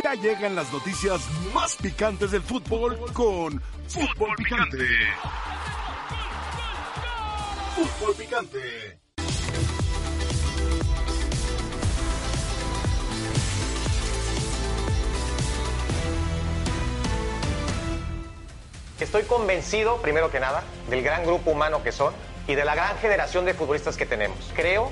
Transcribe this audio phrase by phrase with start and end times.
[0.00, 1.20] Ya llegan las noticias
[1.52, 4.86] más picantes del fútbol con Fútbol Picante.
[7.74, 8.98] Fútbol Picante.
[19.00, 22.14] Estoy convencido, primero que nada, del gran grupo humano que son
[22.46, 24.52] y de la gran generación de futbolistas que tenemos.
[24.54, 24.90] Creo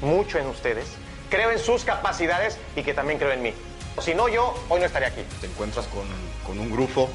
[0.00, 0.86] mucho en ustedes,
[1.30, 3.54] creo en sus capacidades y que también creo en mí.
[4.00, 5.22] Si no, yo hoy no estaría aquí.
[5.40, 6.06] Te encuentras con,
[6.46, 7.08] con un grupo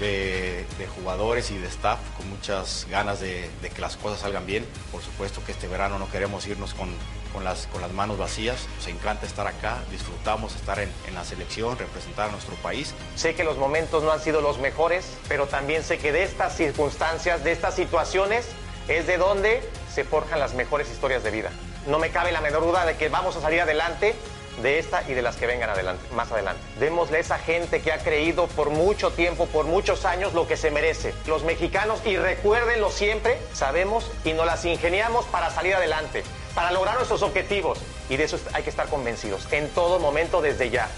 [0.00, 4.44] de, de, jugadores y de staff con muchas ganas de, de, que las cosas salgan
[4.44, 4.66] bien.
[4.90, 6.90] Por supuesto que este verano no queremos irnos con,
[7.32, 8.66] con, las, con las manos vacías.
[8.76, 12.94] Nos encanta estar acá, disfrutamos estar en, en la selección, representar a nuestro país.
[13.14, 16.56] Sé que los momentos no han sido los mejores, pero también sé que de estas
[16.56, 18.46] circunstancias, de estas situaciones,
[18.88, 19.62] es de donde
[19.94, 21.50] se forjan las mejores historias de vida.
[21.86, 24.14] No me cabe la menor duda de que vamos a salir adelante
[24.62, 25.70] de esta y de las que vengan
[26.14, 26.60] más adelante.
[26.78, 30.56] Démosle a esa gente que ha creído por mucho tiempo, por muchos años, lo que
[30.56, 31.14] se merece.
[31.26, 36.24] Los mexicanos, y recuérdenlo siempre, sabemos y nos las ingeniamos para salir adelante,
[36.54, 37.78] para lograr nuestros objetivos.
[38.08, 40.88] Y de eso hay que estar convencidos, en todo momento, desde ya.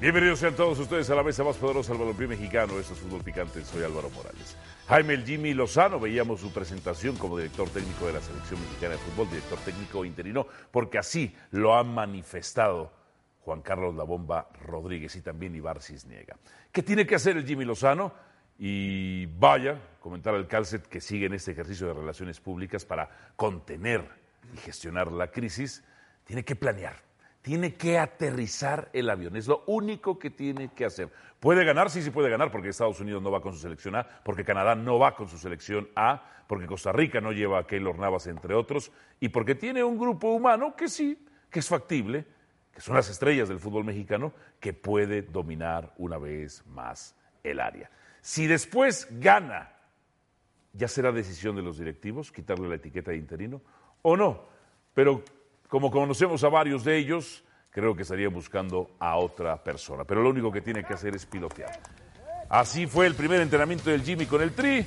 [0.00, 2.78] Bienvenidos sean todos ustedes a la mesa más poderosa del balompié mexicano.
[2.78, 4.56] Esto es Fútbol Picante, soy Álvaro Morales.
[4.86, 8.98] Jaime el Jimmy Lozano, veíamos su presentación como director técnico de la Selección Mexicana de
[8.98, 12.92] Fútbol, director técnico interino, porque así lo han manifestado
[13.40, 16.36] Juan Carlos La Bomba Rodríguez y también Ibar Cisniega.
[16.70, 18.14] ¿Qué tiene que hacer el Jimmy Lozano?
[18.56, 24.08] Y vaya, comentar al Calcet que sigue en este ejercicio de relaciones públicas para contener
[24.54, 25.82] y gestionar la crisis,
[26.22, 27.07] tiene que planear
[27.42, 29.36] tiene que aterrizar el avión.
[29.36, 31.10] Es lo único que tiene que hacer.
[31.40, 31.90] ¿Puede ganar?
[31.90, 34.74] Sí, sí puede ganar, porque Estados Unidos no va con su selección A, porque Canadá
[34.74, 38.54] no va con su selección A, porque Costa Rica no lleva a Keylor Navas, entre
[38.54, 42.26] otros, y porque tiene un grupo humano que sí, que es factible,
[42.72, 47.14] que son las estrellas del fútbol mexicano, que puede dominar una vez más
[47.44, 47.90] el área.
[48.20, 49.72] Si después gana,
[50.72, 53.62] ya será decisión de los directivos quitarle la etiqueta de interino
[54.02, 54.46] o no.
[54.94, 55.22] Pero
[55.68, 60.04] como conocemos a varios de ellos, creo que estaría buscando a otra persona.
[60.04, 61.80] Pero lo único que tiene que hacer es pilotear.
[62.48, 64.84] Así fue el primer entrenamiento del Jimmy con el Tri.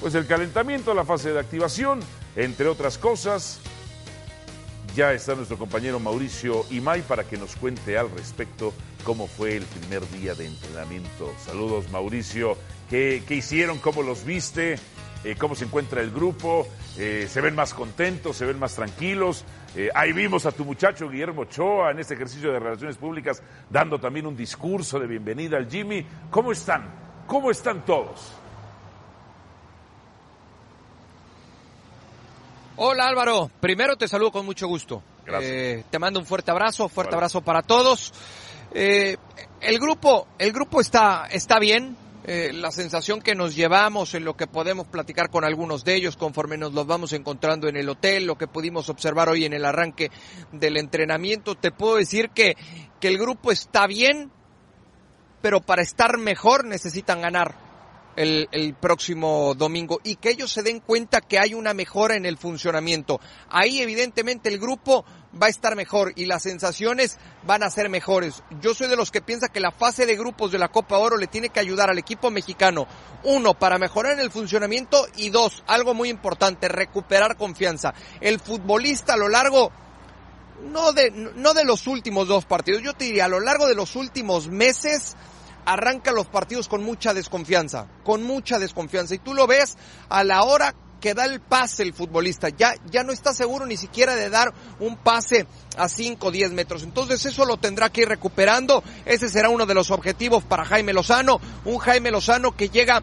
[0.00, 2.00] Pues el calentamiento, la fase de activación,
[2.36, 3.60] entre otras cosas.
[4.94, 8.72] Ya está nuestro compañero Mauricio Imay para que nos cuente al respecto
[9.04, 11.32] cómo fue el primer día de entrenamiento.
[11.44, 12.56] Saludos Mauricio,
[12.88, 13.78] ¿qué, hicieron?
[13.78, 14.78] ¿Cómo los viste?
[15.22, 16.66] Eh, ¿Cómo se encuentra el grupo?
[16.98, 18.36] Eh, ¿Se ven más contentos?
[18.36, 19.44] ¿Se ven más tranquilos?
[19.76, 24.00] Eh, ahí vimos a tu muchacho Guillermo Ochoa en este ejercicio de relaciones públicas dando
[24.00, 26.04] también un discurso de bienvenida al Jimmy.
[26.30, 26.90] ¿Cómo están?
[27.26, 28.32] ¿Cómo están todos?
[32.76, 35.02] Hola Álvaro, primero te saludo con mucho gusto.
[35.24, 35.84] Gracias.
[35.88, 38.12] te mando un fuerte abrazo, fuerte abrazo para todos.
[38.72, 41.96] el grupo, el grupo está, está bien.
[42.24, 46.16] Eh, la sensación que nos llevamos en lo que podemos platicar con algunos de ellos
[46.16, 49.64] conforme nos los vamos encontrando en el hotel, lo que pudimos observar hoy en el
[49.64, 50.10] arranque
[50.52, 52.56] del entrenamiento, te puedo decir que,
[53.00, 54.30] que el grupo está bien,
[55.40, 57.69] pero para estar mejor necesitan ganar
[58.20, 62.26] el, el, próximo domingo y que ellos se den cuenta que hay una mejora en
[62.26, 63.18] el funcionamiento.
[63.48, 65.06] Ahí evidentemente el grupo
[65.40, 68.42] va a estar mejor y las sensaciones van a ser mejores.
[68.60, 71.16] Yo soy de los que piensa que la fase de grupos de la Copa Oro
[71.16, 72.86] le tiene que ayudar al equipo mexicano,
[73.24, 77.94] uno, para mejorar el funcionamiento y dos, algo muy importante, recuperar confianza.
[78.20, 79.72] El futbolista a lo largo
[80.70, 83.74] no de, no de los últimos dos partidos, yo te diría a lo largo de
[83.74, 85.16] los últimos meses
[85.64, 89.14] arranca los partidos con mucha desconfianza, con mucha desconfianza.
[89.14, 89.76] Y tú lo ves
[90.08, 92.50] a la hora que da el pase el futbolista.
[92.50, 96.52] Ya, ya no está seguro ni siquiera de dar un pase a 5 o 10
[96.52, 96.82] metros.
[96.82, 98.84] Entonces eso lo tendrá que ir recuperando.
[99.06, 101.40] Ese será uno de los objetivos para Jaime Lozano.
[101.64, 103.02] Un Jaime Lozano que llega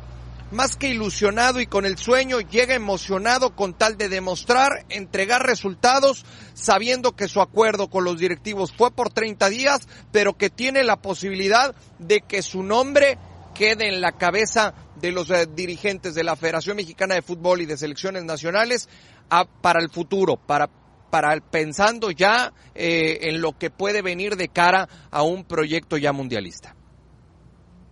[0.52, 6.26] más que ilusionado y con el sueño, llega emocionado con tal de demostrar, entregar resultados,
[6.54, 10.98] sabiendo que su acuerdo con los directivos fue por 30 días, pero que tiene la
[10.98, 13.18] posibilidad de que su nombre
[13.54, 17.66] quede en la cabeza de los eh, dirigentes de la Federación Mexicana de Fútbol y
[17.66, 18.88] de selecciones nacionales
[19.30, 20.70] a, para el futuro, para
[21.10, 26.12] para pensando ya eh, en lo que puede venir de cara a un proyecto ya
[26.12, 26.77] mundialista.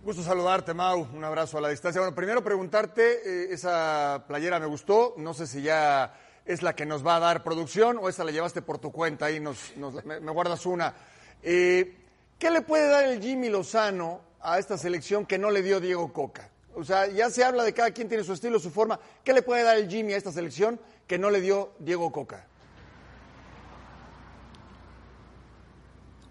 [0.06, 1.08] Gusto saludarte, Mau.
[1.14, 2.00] Un abrazo a la distancia.
[2.00, 5.14] Bueno, primero preguntarte, eh, esa playera me gustó.
[5.16, 6.14] No sé si ya
[6.44, 9.26] es la que nos va a dar producción o esa la llevaste por tu cuenta.
[9.26, 10.94] Ahí nos, nos me, me, guardas una.
[11.42, 11.92] Eh,
[12.38, 16.12] ¿Qué le puede dar el Jimmy Lozano a esta selección que no le dio Diego
[16.12, 16.50] Coca?
[16.76, 19.00] O sea, ya se habla de cada quien tiene su estilo, su forma.
[19.24, 20.78] ¿Qué le puede dar el Jimmy a esta selección
[21.08, 22.46] que no le dio Diego Coca?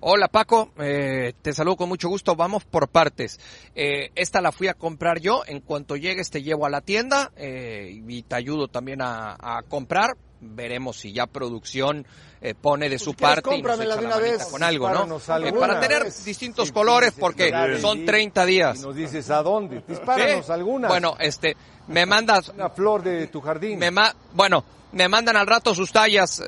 [0.07, 2.35] Hola Paco, eh, te saludo con mucho gusto.
[2.35, 3.39] Vamos por partes.
[3.73, 5.41] Eh, esta la fui a comprar yo.
[5.47, 9.63] En cuanto llegues te llevo a la tienda eh, y te ayudo también a, a
[9.63, 10.15] comprar.
[10.41, 12.05] Veremos si ya producción
[12.39, 14.45] eh, pone de su quieres, parte y nos echa la vez.
[14.45, 15.17] con algo, ¿no?
[15.17, 16.23] Eh, para tener vez.
[16.23, 18.05] distintos Sí, colores sí, porque claro, son sí.
[18.05, 18.77] 30 días.
[18.79, 19.81] Y nos dices a dónde.
[19.87, 20.51] Dispáranos Sí.
[20.51, 20.87] alguna.
[20.87, 21.57] Bueno, este,
[21.87, 23.79] me mandas, Una flor de tu jardín.
[23.79, 24.63] me ma- bueno,
[24.95, 26.41] me mandan al rato sus tallas.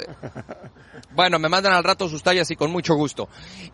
[1.12, 3.28] Bueno, me mandan al rato sus tallas y con mucho gusto.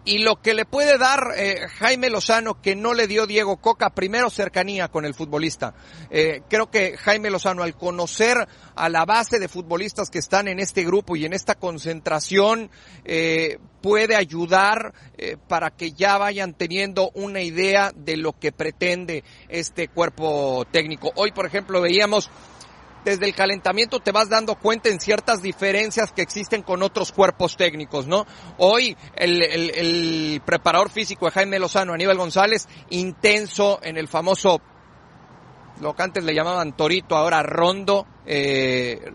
[0.05, 3.89] Y lo que le puede dar eh, Jaime Lozano que no le dio Diego Coca,
[3.89, 5.73] primero cercanía con el futbolista.
[6.09, 10.59] Eh, creo que Jaime Lozano al conocer a la base de futbolistas que están en
[10.59, 12.71] este grupo y en esta concentración
[13.03, 19.25] eh, puede ayudar eh, para que ya vayan teniendo una idea de lo que pretende
[19.49, 21.11] este cuerpo técnico.
[21.15, 22.31] Hoy, por ejemplo, veíamos
[23.03, 27.57] desde el calentamiento te vas dando cuenta en ciertas diferencias que existen con otros cuerpos
[27.57, 28.25] técnicos, ¿no?
[28.57, 34.61] Hoy el, el- el preparador físico de Jaime Lozano, Aníbal González, intenso en el famoso,
[35.81, 39.13] lo que antes le llamaban Torito, ahora Rondo, eh,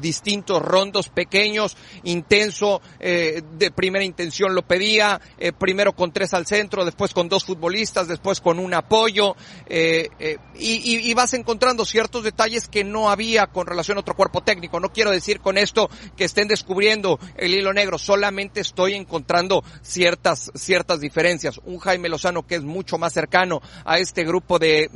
[0.00, 6.46] distintos rondos pequeños, intenso, eh, de primera intención lo pedía, eh, primero con tres al
[6.46, 9.36] centro, después con dos futbolistas, después con un apoyo,
[9.68, 14.78] y, vas encontrando ciertos detalles que no había con relación a otro cuerpo técnico.
[14.78, 20.52] No quiero decir con esto que estén descubriendo el hilo negro, solamente estoy encontrando ciertas,
[20.54, 21.60] ciertas diferencias.
[21.64, 24.90] Un Jaime Lozano que es mucho más cercano a este grupo de,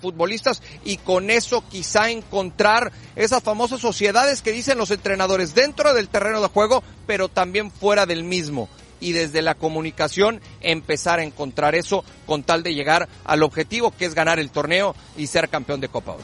[0.00, 6.08] futbolistas y con eso quizá encontrar esas famosas sociedades que dicen los entrenadores dentro del
[6.08, 8.68] terreno de juego, pero también fuera del mismo.
[9.00, 14.04] Y desde la comunicación empezar a encontrar eso con tal de llegar al objetivo que
[14.04, 16.22] es ganar el torneo y ser campeón de Copa Oro.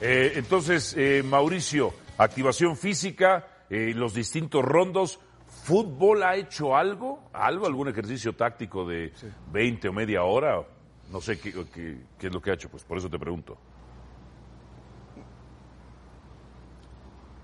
[0.00, 5.20] Eh, entonces, eh, Mauricio, activación física, eh, los distintos rondos.
[5.64, 7.28] ¿Fútbol ha hecho algo?
[7.34, 7.66] ¿Algo?
[7.66, 9.12] ¿Algún ejercicio táctico de
[9.52, 10.62] 20 o media hora?
[11.12, 13.58] No sé qué, qué- qué es lo que ha hecho, pues por eso te pregunto.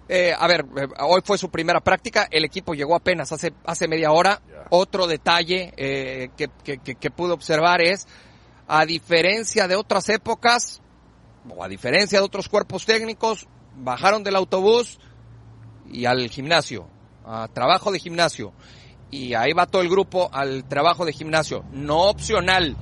[0.08, 3.88] Eh, a ver, eh, hoy fue su primera práctica, el equipo llegó apenas hace, hace
[3.88, 4.40] media hora.
[4.70, 8.06] Otro detalle eh, que, que, que- que pude observar es,
[8.68, 10.80] a diferencia de otras épocas,
[11.48, 14.98] o a diferencia de otros cuerpos técnicos, bajaron del autobús
[15.90, 16.88] y al gimnasio,
[17.24, 18.52] a trabajo de gimnasio.
[19.10, 22.76] Y ahí va todo el grupo al trabajo de gimnasio, no opcional,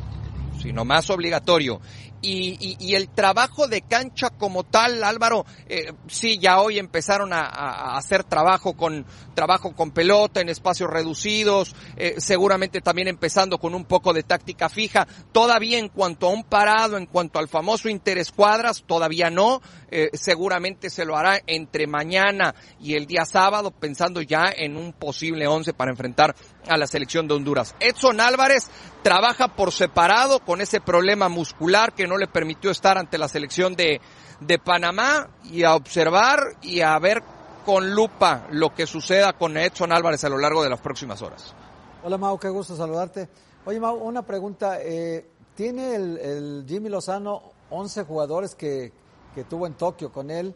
[0.63, 1.81] sino más obligatorio.
[2.25, 7.33] Y, y- y el trabajo de cancha como tal, Álvaro, eh, sí, ya hoy empezaron
[7.35, 9.05] a, a- hacer trabajo con
[9.35, 14.69] trabajo con pelota en espacios reducidos, eh, seguramente también empezando con un poco de táctica
[14.69, 15.07] fija.
[15.33, 19.61] Todavía en cuanto a un parado, en cuanto al famoso interescuadras, todavía no.
[19.91, 24.93] Eh, seguramente se lo hará entre mañana y el día sábado, pensando ya en un
[24.93, 26.35] posible once para enfrentar
[26.69, 27.75] a la selección de Honduras.
[27.81, 28.71] Edson Álvarez
[29.03, 33.75] trabaja por separado con ese problema muscular que no le permitió estar ante la selección
[33.75, 34.01] de,
[34.41, 37.23] de Panamá y a observar y a ver
[37.65, 41.55] con lupa lo que suceda con Edson Álvarez a lo largo de las próximas horas.
[42.03, 43.29] Hola Mau, qué gusto saludarte.
[43.65, 44.79] Oye Mau, una pregunta.
[44.81, 48.93] eh, ¿Tiene el, el Jimmy Lozano 11 jugadores que,
[49.35, 50.55] que tuvo en Tokio con él?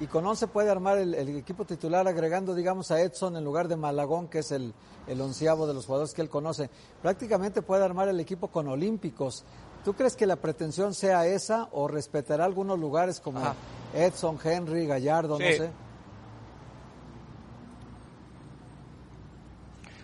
[0.00, 3.68] Y con 11 puede armar el, el equipo titular agregando, digamos, a Edson en lugar
[3.68, 4.72] de Malagón, que es el,
[5.06, 6.70] el onceavo de los jugadores que él conoce.
[7.02, 9.44] Prácticamente puede armar el equipo con olímpicos.
[9.84, 13.54] ¿Tú crees que la pretensión sea esa o respetará algunos lugares como Ajá.
[13.94, 15.70] Edson, Henry, Gallardo, no sé?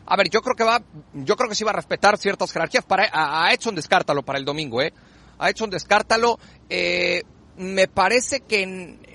[0.08, 0.82] A ver, yo creo que va,
[1.14, 2.84] yo creo que sí va a respetar ciertas jerarquías.
[2.84, 4.92] Para, a, a Edson descártalo para el domingo, ¿eh?
[5.38, 6.38] A Edson descártalo.
[6.68, 7.22] Eh,
[7.56, 9.05] me parece que en-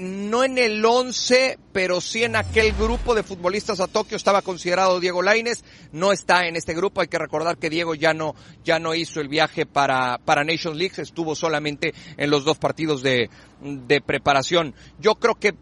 [0.00, 5.00] no en el 11, pero sí en aquel grupo de futbolistas a Tokio estaba considerado
[5.00, 8.34] Diego Laines, no está en este grupo, hay que recordar que Diego ya no,
[8.64, 13.02] ya no hizo el viaje para, para Nations League, estuvo solamente en los dos partidos
[13.02, 14.74] de, de preparación.
[14.98, 15.54] Yo creo que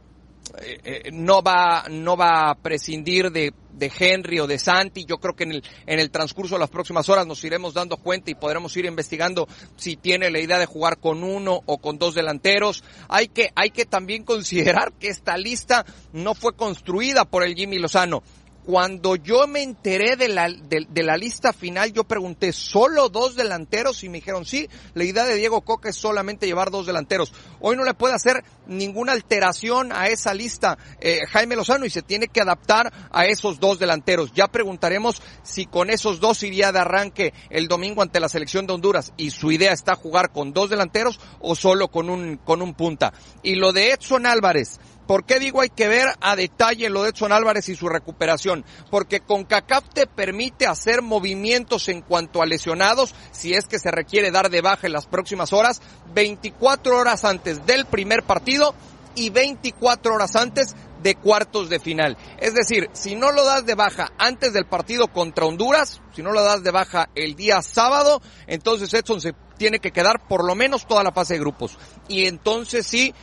[0.63, 5.05] eh, eh, no va no va a prescindir de, de Henry o de Santi.
[5.05, 7.97] Yo creo que en el, en el transcurso de las próximas horas nos iremos dando
[7.97, 11.99] cuenta y podremos ir investigando si tiene la idea de jugar con uno o con
[11.99, 12.85] dos delanteros.
[13.09, 17.79] Hay que, hay que también considerar que esta lista no fue construida por el Jimmy
[17.79, 18.23] Lozano.
[18.69, 24.05] Cuando yo me enteré de la, de, la lista final, yo pregunté, ¿solo dos delanteros?
[24.05, 27.33] Y me dijeron, sí, la idea de Diego Coca es solamente llevar dos delanteros.
[27.61, 32.03] Hoy no le puede hacer ninguna alteración a esa lista eh, Jaime Lozano y se
[32.03, 34.33] tiene que adaptar a esos dos delanteros.
[34.35, 38.75] Ya preguntaremos si con esos dos iría de arranque el domingo ante la selección de
[38.75, 42.75] Honduras y su idea está jugar con dos delanteros o solo con un, con un
[42.75, 43.15] punta.
[43.43, 47.11] Y lo de Edson Álvarez, ¿Por qué digo hay que ver a detalle lo de
[47.11, 48.67] Edson Álvarez y su recuperación?
[48.91, 53.91] Porque con CACAF te permite hacer movimientos en cuanto a lesionados, si es que se
[53.91, 55.81] requiere dar de baja en las próximas horas,
[56.13, 58.75] 24 horas antes del primer partido
[59.15, 62.19] y 24 horas antes de cuartos de final.
[62.39, 66.33] Es decir, si no lo das de baja antes del partido contra Honduras, si no
[66.33, 70.55] lo das de baja el día sábado, entonces Edson se tiene que quedar por lo
[70.55, 71.79] menos toda la fase de grupos.
[72.09, 73.15] Y entonces sí,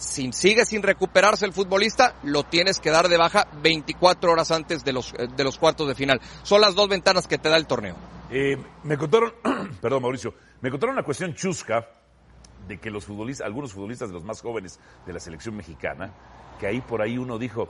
[0.00, 4.82] si sigue sin recuperarse el futbolista, lo tienes que dar de baja 24 horas antes
[4.82, 6.20] de los, eh, de los cuartos de final.
[6.42, 7.96] Son las dos ventanas que te da el torneo.
[8.30, 9.34] Eh, me contaron,
[9.80, 11.86] perdón Mauricio, me contaron una cuestión chusca
[12.66, 16.12] de que los futbolistas, algunos futbolistas de los más jóvenes de la selección mexicana,
[16.58, 17.68] que ahí por ahí uno dijo,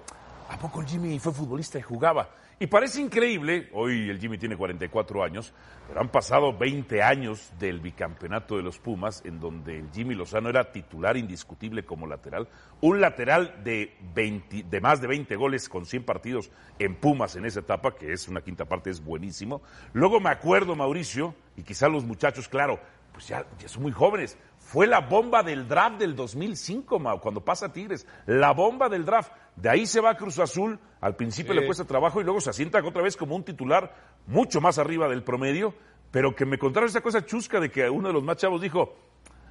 [0.51, 2.29] ¿a poco el Jimmy fue futbolista y jugaba?
[2.59, 5.55] Y parece increíble, hoy el Jimmy tiene 44 años,
[5.89, 10.51] pero han pasado 20 años del bicampeonato de los Pumas, en donde el Jimmy Lozano
[10.51, 12.49] era titular indiscutible como lateral,
[12.83, 17.47] un lateral de, 20, de más de 20 goles con 100 partidos en Pumas en
[17.47, 19.63] esa etapa, que es una quinta parte, es buenísimo.
[19.95, 22.79] Luego me acuerdo, Mauricio, y quizá los muchachos, claro,
[23.13, 24.37] pues ya, ya son muy jóvenes,
[24.71, 28.07] fue la bomba del draft del 2005, Mau, cuando pasa Tigres.
[28.27, 29.33] La bomba del draft.
[29.57, 30.79] De ahí se va a Cruz Azul.
[31.01, 33.93] Al principio le cuesta trabajo y luego se asienta otra vez como un titular
[34.29, 35.75] mucho más arriba del promedio.
[36.13, 38.95] Pero que me contaron esa cosa chusca de que uno de los más chavos dijo: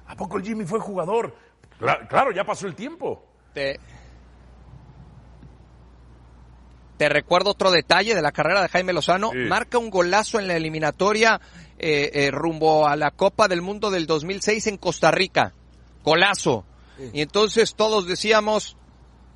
[0.06, 1.34] ¿A poco el Jimmy fue jugador?
[1.78, 3.22] Cla- Claro, ya pasó el tiempo.
[3.52, 3.78] Te,
[7.00, 9.30] te recuerdo otro detalle de la carrera de Jaime Lozano.
[9.30, 9.38] Sí.
[9.48, 11.40] Marca un golazo en la eliminatoria
[11.78, 15.54] eh, eh, rumbo a la Copa del Mundo del 2006 en Costa Rica.
[16.04, 16.66] Golazo.
[17.14, 18.76] Y entonces todos decíamos,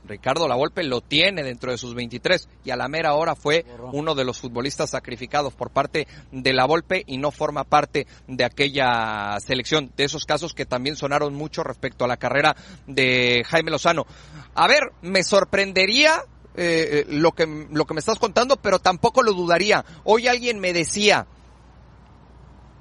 [0.07, 4.15] Ricardo Lavolpe lo tiene dentro de sus 23 y a la mera hora fue uno
[4.15, 9.39] de los futbolistas sacrificados por parte de la Volpe y no forma parte de aquella
[9.41, 9.91] selección.
[9.97, 12.57] De esos casos que también sonaron mucho respecto a la carrera
[12.87, 14.07] de Jaime Lozano.
[14.55, 16.25] A ver, me sorprendería
[16.57, 19.85] eh, eh, lo que lo que me estás contando, pero tampoco lo dudaría.
[20.05, 21.27] Hoy alguien me decía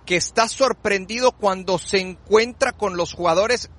[0.05, 3.69] que está sorprendido cuando se encuentra con los jugadores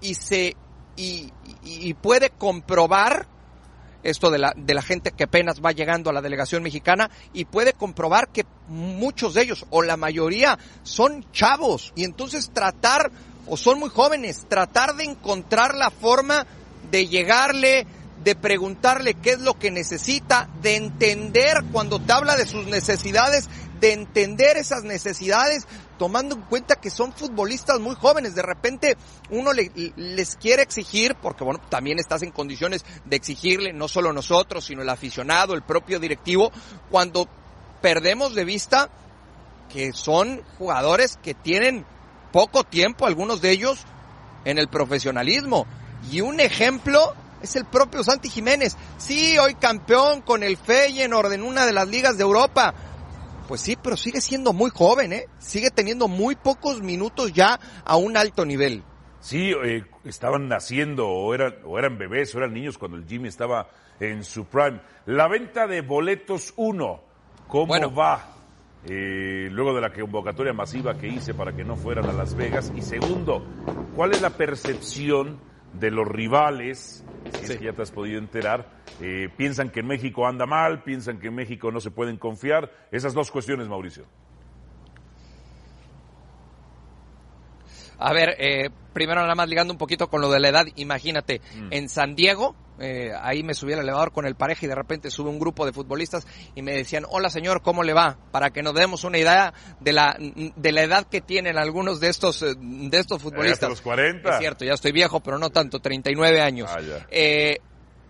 [0.00, 0.56] y se
[0.96, 1.32] y,
[1.94, 3.26] puede comprobar
[4.02, 7.44] esto de la, de la gente que apenas va llegando a la delegación mexicana y
[7.44, 13.10] puede comprobar que muchos de ellos o la mayoría son chavos y entonces tratar
[13.46, 16.46] o son muy jóvenes, tratar de encontrar la forma
[16.90, 17.86] de llegarle,
[18.24, 23.48] de preguntarle qué es lo que necesita, de entender cuando te habla de sus necesidades,
[23.80, 25.66] de entender esas necesidades,
[25.98, 28.34] tomando en cuenta que son futbolistas muy jóvenes.
[28.34, 28.96] De repente
[29.30, 34.12] uno le- les quiere exigir, porque bueno, también estás en condiciones de exigirle, no solo
[34.12, 36.50] nosotros, sino el aficionado, el propio directivo,
[36.90, 37.28] cuando
[37.80, 38.90] perdemos de vista
[39.72, 41.84] que son jugadores que tienen
[42.32, 43.84] poco tiempo, algunos de ellos,
[44.44, 45.66] en el profesionalismo.
[46.10, 48.76] Y un ejemplo es el propio Santi Jiménez.
[48.96, 52.74] Sí, hoy campeón con el Feyenoord en una de las ligas de Europa.
[53.46, 55.26] Pues sí, pero sigue siendo muy joven, ¿eh?
[55.38, 58.82] Sigue teniendo muy pocos minutos ya a un alto nivel.
[59.20, 63.28] Sí, eh, estaban naciendo o eran, o eran bebés o eran niños cuando el Jimmy
[63.28, 63.68] estaba
[64.00, 64.80] en su prime.
[65.06, 67.00] La venta de boletos 1,
[67.48, 67.92] ¿cómo Bueno.
[67.94, 68.34] va?
[68.84, 72.72] Eh, luego de la convocatoria masiva que hice para que no fueran a Las Vegas.
[72.76, 73.44] Y segundo,
[73.96, 75.40] ¿cuál es la percepción
[75.72, 77.04] de los rivales?
[77.32, 78.70] Si es que ya te has podido enterar.
[79.00, 80.82] Eh, ¿Piensan que en México anda mal?
[80.82, 82.70] ¿Piensan que en México no se pueden confiar?
[82.90, 84.04] Esas dos cuestiones, Mauricio.
[87.98, 91.40] A ver, eh, primero nada más ligando un poquito con lo de la edad, imagínate,
[91.70, 95.10] en San Diego, eh, ahí me subí al elevador con el pareja y de repente
[95.10, 98.18] sube un grupo de futbolistas y me decían, hola señor, ¿cómo le va?
[98.30, 102.08] Para que nos demos una idea de la, de la edad que tienen algunos de
[102.08, 103.54] estos, eh, de estos futbolistas.
[103.54, 104.30] hasta los 40.
[104.30, 106.70] Es cierto, ya estoy viejo, pero no tanto, 39 años.
[106.72, 107.06] Ah, ya.
[107.10, 107.58] Eh,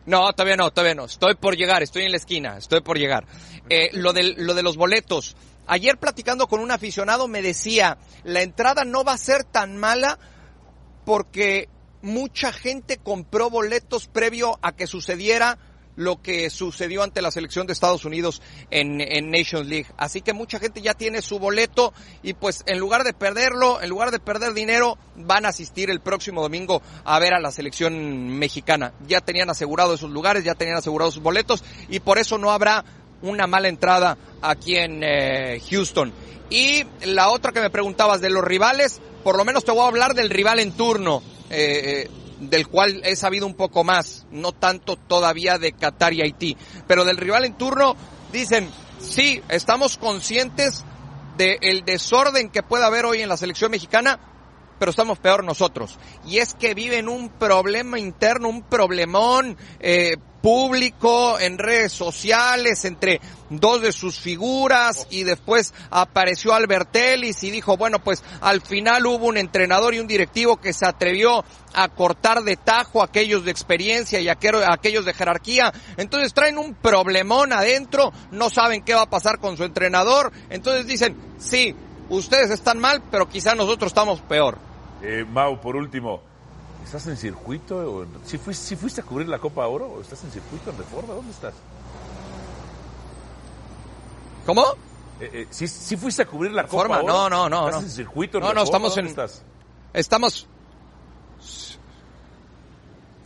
[0.06, 1.04] no, todavía no, todavía no.
[1.04, 3.26] Estoy por llegar, estoy en la esquina, estoy por llegar.
[3.68, 5.36] Eh, lo, del, lo de los boletos.
[5.68, 10.18] Ayer platicando con un aficionado me decía, la entrada no va a ser tan mala
[11.04, 11.68] porque
[12.00, 15.58] mucha gente compró boletos previo a que sucediera
[15.98, 19.88] lo que sucedió ante la selección de Estados Unidos en, en Nations League.
[19.96, 23.90] Así que mucha gente ya tiene su boleto y pues en lugar de perderlo, en
[23.90, 28.38] lugar de perder dinero, van a asistir el próximo domingo a ver a la selección
[28.38, 28.94] mexicana.
[29.08, 32.84] Ya tenían asegurado esos lugares, ya tenían asegurados sus boletos y por eso no habrá
[33.22, 36.12] una mala entrada aquí en eh, Houston.
[36.50, 39.88] Y la otra que me preguntabas de los rivales, por lo menos te voy a
[39.88, 41.22] hablar del rival en turno.
[41.50, 42.10] eh, eh,
[42.40, 46.56] del cual he sabido un poco más, no tanto todavía de Qatar y Haití,
[46.86, 47.96] pero del rival en turno
[48.32, 48.70] dicen,
[49.00, 50.84] sí, estamos conscientes
[51.36, 54.18] del desorden que puede haber hoy en la selección mexicana,
[54.78, 55.98] pero estamos peor nosotros.
[56.26, 63.20] Y es que viven un problema interno, un problemón eh, público en redes sociales entre
[63.50, 69.26] dos de sus figuras y después apareció Albertelis y dijo, bueno, pues al final hubo
[69.26, 71.44] un entrenador y un directivo que se atrevió
[71.74, 75.72] a cortar de tajo a aquellos de experiencia y a aquellos de jerarquía.
[75.96, 80.32] Entonces traen un problemón adentro, no saben qué va a pasar con su entrenador.
[80.50, 81.74] Entonces dicen, sí,
[82.08, 84.67] ustedes están mal, pero quizá nosotros estamos peor.
[85.02, 86.20] Eh, Mau, por último,
[86.84, 88.06] ¿estás en circuito?
[88.24, 91.14] ¿Si fuiste, si fuiste a cubrir la Copa Oro o estás en circuito en Reforma?
[91.14, 91.54] ¿Dónde estás?
[94.44, 94.64] ¿Cómo?
[95.20, 97.28] Eh, eh, ¿si, si fuiste a cubrir la Reforma, Copa Oro?
[97.28, 97.68] No, no, no.
[97.68, 97.88] ¿Estás no.
[97.88, 98.64] en circuito en No, no, Reforma?
[98.64, 99.06] estamos ¿Dónde en...
[99.10, 99.42] estás?
[99.92, 100.46] Estamos...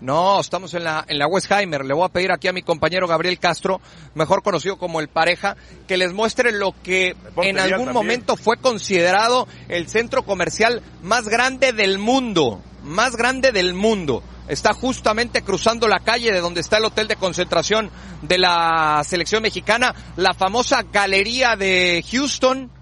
[0.03, 1.85] No, estamos en la, en la Westheimer.
[1.85, 3.81] Le voy a pedir aquí a mi compañero Gabriel Castro,
[4.15, 5.57] mejor conocido como el pareja,
[5.87, 7.93] que les muestre lo que en algún también.
[7.95, 12.61] momento fue considerado el centro comercial más grande del mundo.
[12.83, 14.25] Más grande del mundo.
[14.49, 17.89] Está justamente cruzando la calle de donde está el hotel de concentración
[18.23, 22.73] de la selección mexicana, la famosa galería de Houston.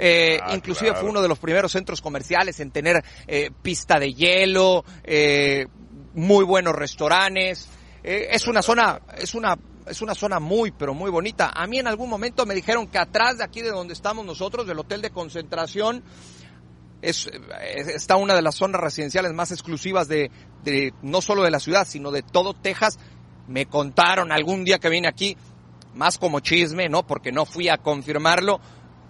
[0.00, 1.00] Eh, Ah, inclusive claro.
[1.00, 5.66] fue uno de los primeros centros comerciales en tener eh, pista de hielo, eh,
[6.14, 7.68] muy buenos restaurantes.
[8.02, 11.50] Eh, es una zona, es una, es una zona muy, pero muy bonita.
[11.54, 14.66] A mí en algún momento me dijeron que atrás de aquí de donde estamos nosotros,
[14.66, 16.02] del hotel de concentración,
[17.02, 17.26] es,
[17.74, 20.30] es- está una de las zonas residenciales más exclusivas de,
[20.64, 22.98] de no solo de la ciudad, sino de todo Texas.
[23.46, 25.36] Me contaron algún día que vine aquí,
[25.94, 27.06] más como chisme, ¿no?
[27.06, 28.60] Porque no fui a confirmarlo,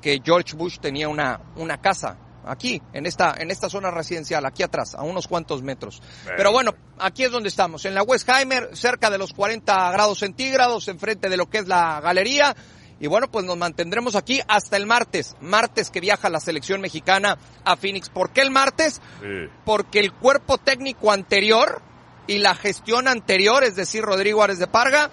[0.01, 2.17] que George Bush tenía una, una casa
[2.49, 6.03] aquí, en esta, en esta zona residencial, aquí atrás, a unos cuantos metros.
[6.37, 10.89] Pero bueno, aquí es donde estamos, en la Westheimer, cerca de los 40 grados centígrados,
[10.89, 12.57] enfrente de lo que es la galería.
[13.01, 17.39] Y bueno, pues nos mantendremos aquí hasta el martes, martes que viaja la selección mexicana
[17.65, 18.09] a Phoenix.
[18.09, 19.01] ¿Por qué el martes?
[19.21, 19.51] Sí.
[19.65, 21.81] Porque el cuerpo técnico anterior
[22.27, 25.11] y la gestión anterior, es decir, Rodrigo Ares de Parga,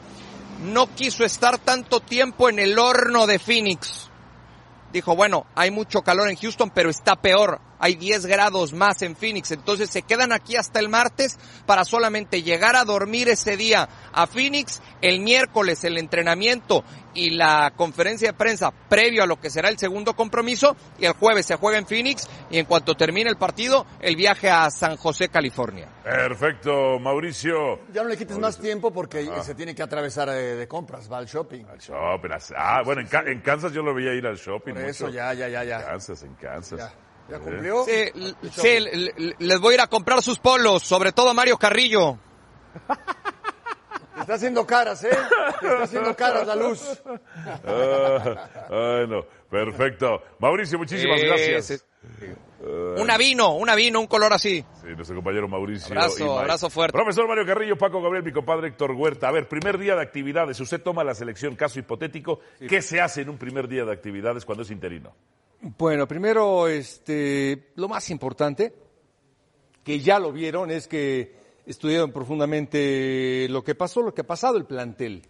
[0.63, 4.09] no quiso estar tanto tiempo en el horno de Phoenix.
[4.95, 7.59] Dijo, bueno, hay mucho calor en Houston, pero está peor.
[7.85, 9.51] Hay 10 grados más en Phoenix.
[9.51, 14.25] Entonces se quedan aquí hasta el martes para solamente llegar a dormir ese día a
[14.25, 14.81] Phoenix.
[15.03, 19.77] El miércoles el entrenamiento y la conferencia de prensa previo a lo que será el
[19.77, 20.75] segundo compromiso.
[20.97, 22.27] Y el jueves se juega en Phoenix.
[22.49, 25.87] Y en cuanto termine el partido, el viaje a San José, California.
[26.03, 27.81] Perfecto, Mauricio.
[27.93, 29.43] Ya no le quites más tiempo porque Ah.
[29.43, 31.65] se tiene que atravesar de, de compras, va al shopping.
[31.65, 32.29] Al shopping.
[32.57, 34.73] Ah, bueno, en, Kansas yo lo veía ir al shopping.
[34.73, 35.15] Por eso, mucho.
[35.15, 35.85] ya, ya, ya, ya.
[35.85, 36.79] Kansas, en Kansas.
[36.79, 36.93] Ya,
[37.29, 37.83] ya cumplió.
[37.85, 41.57] Sí, l- sí, les voy a ir a comprar sus polos, sobre todo a Mario
[41.57, 42.17] Carrillo.
[44.19, 45.09] Está haciendo caras, ¿eh?
[45.61, 46.81] Está haciendo caras la luz.
[47.65, 50.21] Ah, bueno, perfecto.
[50.39, 51.85] Mauricio, muchísimas Sí, gracias.
[52.97, 54.63] Una vino, una vino, un color así.
[54.81, 55.87] Sí, nuestro compañero Mauricio.
[55.87, 56.93] Abrazo, abrazo fuerte.
[56.93, 59.27] Profesor Mario Carrillo, Paco Gabriel, mi compadre Héctor Huerta.
[59.27, 60.59] A ver, primer día de actividades.
[60.59, 62.39] Usted toma la selección, caso hipotético.
[62.67, 65.13] ¿Qué se hace en un primer día de actividades cuando es interino?
[65.61, 68.73] Bueno, primero, este, lo más importante,
[69.83, 74.57] que ya lo vieron, es que estudiaron profundamente lo que pasó, lo que ha pasado
[74.57, 75.23] el plantel.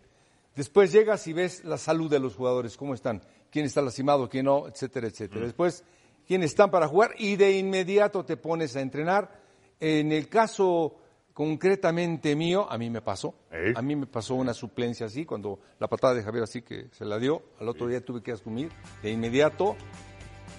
[0.56, 4.46] Después llegas y ves la salud de los jugadores, cómo están, quién está lastimado, quién
[4.46, 5.46] no, etcétera, etcétera.
[5.46, 5.84] Después,
[6.28, 9.44] quiénes están para jugar y de inmediato te pones a entrenar.
[9.80, 10.98] En el caso
[11.34, 13.36] concretamente mío, a mí me pasó.
[13.52, 13.74] ¿Eh?
[13.76, 17.04] A mí me pasó una suplencia así, cuando la patada de Javier así que se
[17.04, 18.72] la dio, al otro día tuve que asumir
[19.04, 19.76] de inmediato.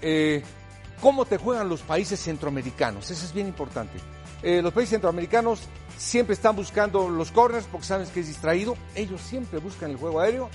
[0.03, 0.43] Eh,
[1.01, 3.11] ¿Cómo te juegan los países centroamericanos?
[3.11, 3.99] Eso es bien importante.
[4.43, 5.63] Eh, los países centroamericanos
[5.97, 8.77] siempre están buscando los corners porque saben que es distraído.
[8.95, 10.51] Ellos siempre buscan el juego aéreo.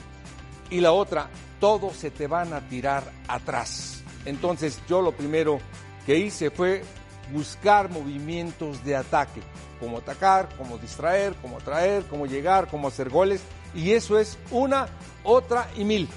[0.69, 4.00] Y la otra, todos se te van a tirar atrás.
[4.25, 5.59] Entonces yo lo primero
[6.05, 6.83] que hice fue
[7.31, 9.41] buscar movimientos de ataque.
[9.79, 13.41] Cómo atacar, cómo distraer, cómo atraer, cómo llegar, cómo hacer goles.
[13.73, 14.87] Y eso es una,
[15.23, 16.07] otra y mil.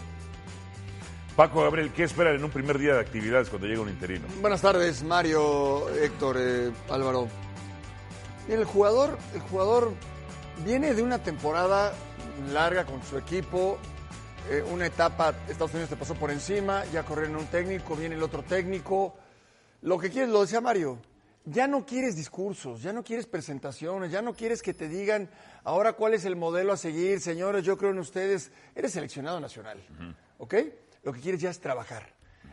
[1.36, 4.26] Paco Gabriel, ¿qué esperan en un primer día de actividades cuando llega un interino?
[4.40, 7.28] Buenas tardes, Mario, Héctor, eh, Álvaro.
[8.48, 9.92] El jugador, el jugador
[10.64, 11.92] viene de una temporada
[12.52, 13.78] larga con su equipo,
[14.50, 18.22] eh, una etapa, Estados Unidos te pasó por encima, ya corrieron un técnico, viene el
[18.22, 19.16] otro técnico.
[19.82, 20.98] Lo que quieres, lo decía Mario,
[21.44, 25.30] ya no quieres discursos, ya no quieres presentaciones, ya no quieres que te digan
[25.62, 28.50] ahora cuál es el modelo a seguir, señores, yo creo en ustedes.
[28.74, 29.82] Eres seleccionado nacional,
[30.38, 30.54] ¿ok?
[31.02, 32.12] Lo que quieres ya es trabajar.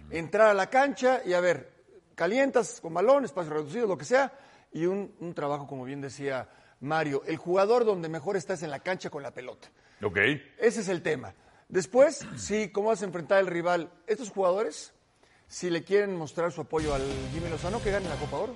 [0.09, 1.71] Entrar a la cancha y a ver,
[2.15, 4.33] calientas con balón, espacio reducido, lo que sea,
[4.73, 6.49] y un, un trabajo, como bien decía
[6.81, 9.69] Mario, el jugador donde mejor estás en la cancha con la pelota.
[10.01, 10.17] Ok.
[10.57, 11.33] Ese es el tema.
[11.71, 13.89] Después, sí, ¿cómo vas a enfrentar al rival?
[14.05, 14.93] Estos jugadores,
[15.47, 18.55] si le quieren mostrar su apoyo al Jimmy Lozano, que gane la Copa Oro.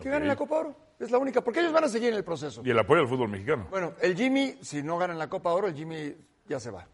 [0.00, 0.76] Que ganen la Copa Oro.
[1.00, 2.62] Es la única, porque ellos van a seguir en el proceso.
[2.64, 3.66] Y el apoyo al fútbol mexicano.
[3.68, 6.14] Bueno, el Jimmy, si no ganan la Copa Oro, el Jimmy
[6.46, 6.86] ya se va.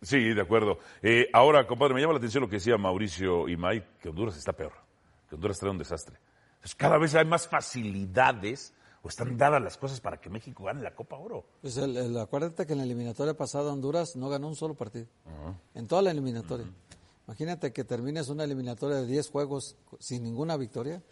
[0.00, 0.78] Sí, de acuerdo.
[1.02, 4.36] Eh, ahora, compadre, me llama la atención lo que decía Mauricio y Mike, que Honduras
[4.36, 4.74] está peor,
[5.28, 6.18] que Honduras trae un desastre.
[6.54, 8.72] Entonces, cada vez hay más facilidades
[9.04, 11.44] o están dadas las cosas para que México gane la Copa Oro.
[11.60, 15.06] Pues el, el- acuérdate que en la eliminatoria pasada Honduras no ganó un solo partido.
[15.74, 16.66] En toda la eliminatoria.
[17.26, 21.02] Imagínate que termines una eliminatoria de 10 juegos sin ninguna victoria.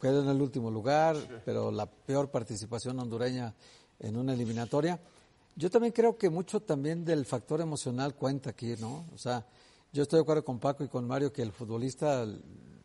[0.00, 3.54] Queda en el último lugar, pero la peor participación hondureña
[4.00, 4.98] en una eliminatoria.
[5.54, 9.06] Yo también creo que mucho también del factor emocional cuenta aquí, ¿no?
[9.14, 9.46] O sea,
[9.92, 12.26] yo estoy de acuerdo con Paco y con Mario que el futbolista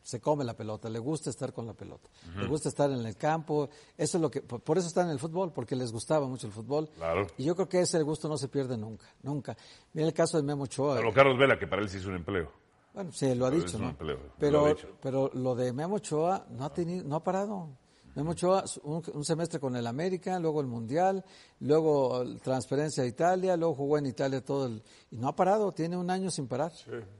[0.04, 3.16] se come la pelota, le gusta estar con la pelota, le gusta estar en el
[3.16, 6.48] campo, eso es lo que, por eso están en el fútbol, porque les gustaba mucho
[6.48, 6.90] el fútbol.
[6.96, 7.28] Claro.
[7.38, 9.56] Y yo creo que ese gusto no se pierde nunca, nunca.
[9.94, 10.96] Mira el caso de Memo Ochoa.
[10.96, 12.52] Pablo Carlos Vela, que para él sí es un empleo.
[12.94, 13.90] Bueno, sí, lo ha Pero dicho, es un ¿no?
[13.92, 14.88] empleo, lo pero, ha dicho.
[15.02, 17.70] pero lo de Memo Ochoa no ha tenido, no ha parado.
[18.16, 21.24] Memo Ochoa, un, un semestre con el América, luego el Mundial,
[21.60, 25.72] luego el transferencia a Italia, luego jugó en Italia todo el, y no ha parado,
[25.72, 26.72] tiene un año sin parar.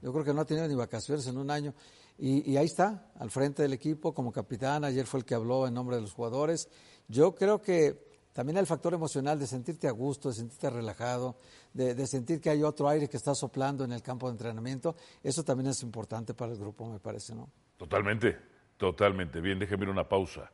[0.02, 1.74] Yo creo que no ha tenido ni vacaciones en un año.
[2.18, 5.66] Y, y ahí está, al frente del equipo como capitán, ayer fue el que habló
[5.66, 6.68] en nombre de los jugadores.
[7.08, 11.36] Yo creo que también el factor emocional de sentirte a gusto, de sentirte relajado,
[11.72, 14.94] de, de sentir que hay otro aire que está soplando en el campo de entrenamiento,
[15.22, 17.48] eso también es importante para el grupo, me parece, ¿no?
[17.76, 18.36] Totalmente,
[18.76, 19.40] totalmente.
[19.40, 20.50] Bien, déjeme ir una pausa.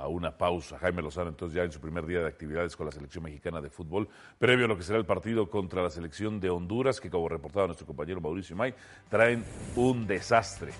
[0.00, 0.78] A una pausa.
[0.78, 3.68] Jaime Lozano, entonces, ya en su primer día de actividades con la selección mexicana de
[3.68, 4.08] fútbol,
[4.38, 7.66] previo a lo que será el partido contra la selección de Honduras, que, como reportaba
[7.66, 8.74] nuestro compañero Mauricio May,
[9.10, 10.70] traen un desastre.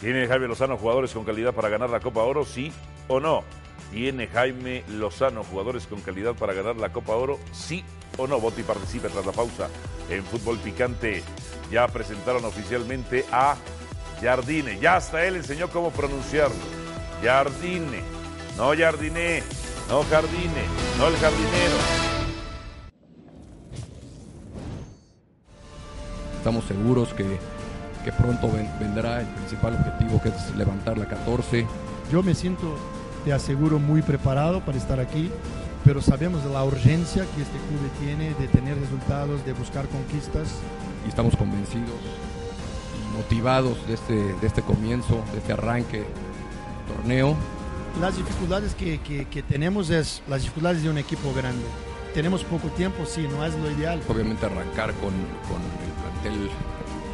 [0.00, 2.44] ¿Tiene Jaime Lozano jugadores con calidad para ganar la Copa Oro?
[2.44, 2.70] ¿Sí
[3.08, 3.42] o no?
[3.90, 7.40] ¿Tiene Jaime Lozano jugadores con calidad para ganar la Copa Oro?
[7.50, 7.84] ¿Sí
[8.18, 8.38] o no?
[8.38, 9.68] Vote y participe tras la pausa
[10.08, 11.24] en Fútbol Picante.
[11.72, 13.56] Ya presentaron oficialmente a
[14.22, 14.78] Jardine.
[14.78, 16.54] Ya hasta él enseñó cómo pronunciarlo.
[17.20, 18.19] Jardine.
[18.56, 19.42] No Jardine.
[19.88, 20.64] No Jardine.
[20.98, 21.76] No el jardinero.
[26.38, 27.38] Estamos seguros que,
[28.04, 31.66] que pronto ven- vendrá el principal objetivo que es levantar la 14.
[32.10, 32.76] Yo me siento,
[33.24, 35.30] te aseguro, muy preparado para estar aquí,
[35.84, 40.48] pero sabemos de la urgencia que este club tiene de tener resultados, de buscar conquistas.
[41.04, 41.88] y estamos convencidos
[43.12, 46.04] y motivados de este, de este comienzo, de este arranque
[46.88, 47.36] torneo.
[48.00, 51.64] Las dificultades que, que- que tenemos es las dificultades de un equipo grande.
[52.14, 54.00] Tenemos poco tiempo, sí, no es lo ideal.
[54.08, 55.12] Obviamente arrancar con,
[55.48, 56.50] con el plantel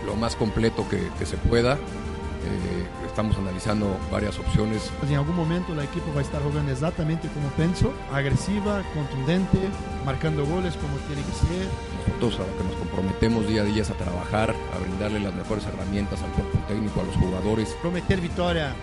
[0.07, 1.75] lo más completo que, que se pueda.
[1.75, 4.91] Eh, estamos analizando varias opciones.
[5.01, 9.59] Pues en algún momento el equipo va a estar jugando exactamente como pienso, agresiva, contundente,
[10.05, 11.67] marcando goles como tiene que ser.
[12.21, 15.35] Nosotros a lo que nos comprometemos día a día es a trabajar, a brindarle las
[15.35, 17.77] mejores herramientas al cuerpo técnico, a los jugadores.
[17.83, 18.75] Prometer victoria,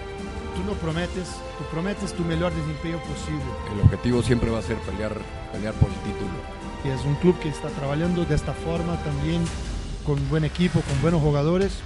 [0.56, 3.44] tú no prometes, tú prometes tu mejor desempeño posible.
[3.74, 5.14] El objetivo siempre va a ser pelear,
[5.52, 6.32] pelear por el título.
[6.86, 9.44] Y es un club que está trabajando de esta forma también,
[10.06, 11.82] con buen equipo, con buenos jugadores.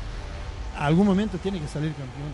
[0.76, 2.34] A algún momento tiene que salir campeón.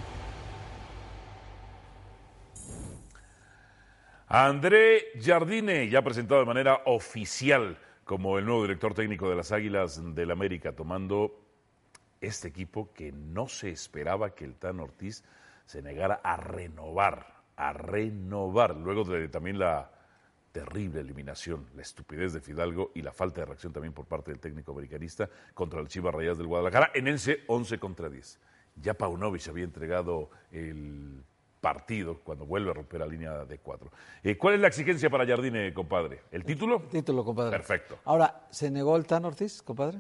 [4.28, 10.02] André Jardine, ya presentado de manera oficial como el nuevo director técnico de las Águilas
[10.16, 11.40] del América, tomando
[12.20, 15.24] este equipo que no se esperaba que el Tan Ortiz
[15.66, 19.92] se negara a renovar, a renovar, luego de también la
[20.52, 24.40] terrible eliminación, la estupidez de Fidalgo y la falta de reacción también por parte del
[24.40, 28.40] técnico americanista contra el Chivas Rayas del Guadalajara en ese 11 contra 10.
[28.76, 31.24] Ya Paunovic había entregado el
[31.60, 33.90] partido cuando vuelve a romper la línea de cuatro.
[34.22, 36.22] Eh, ¿Cuál es la exigencia para Jardine, compadre?
[36.32, 36.82] ¿El título?
[36.82, 37.52] Título, compadre.
[37.52, 38.00] Perfecto.
[38.04, 40.00] Ahora, ¿se negó el Tan Ortiz, compadre?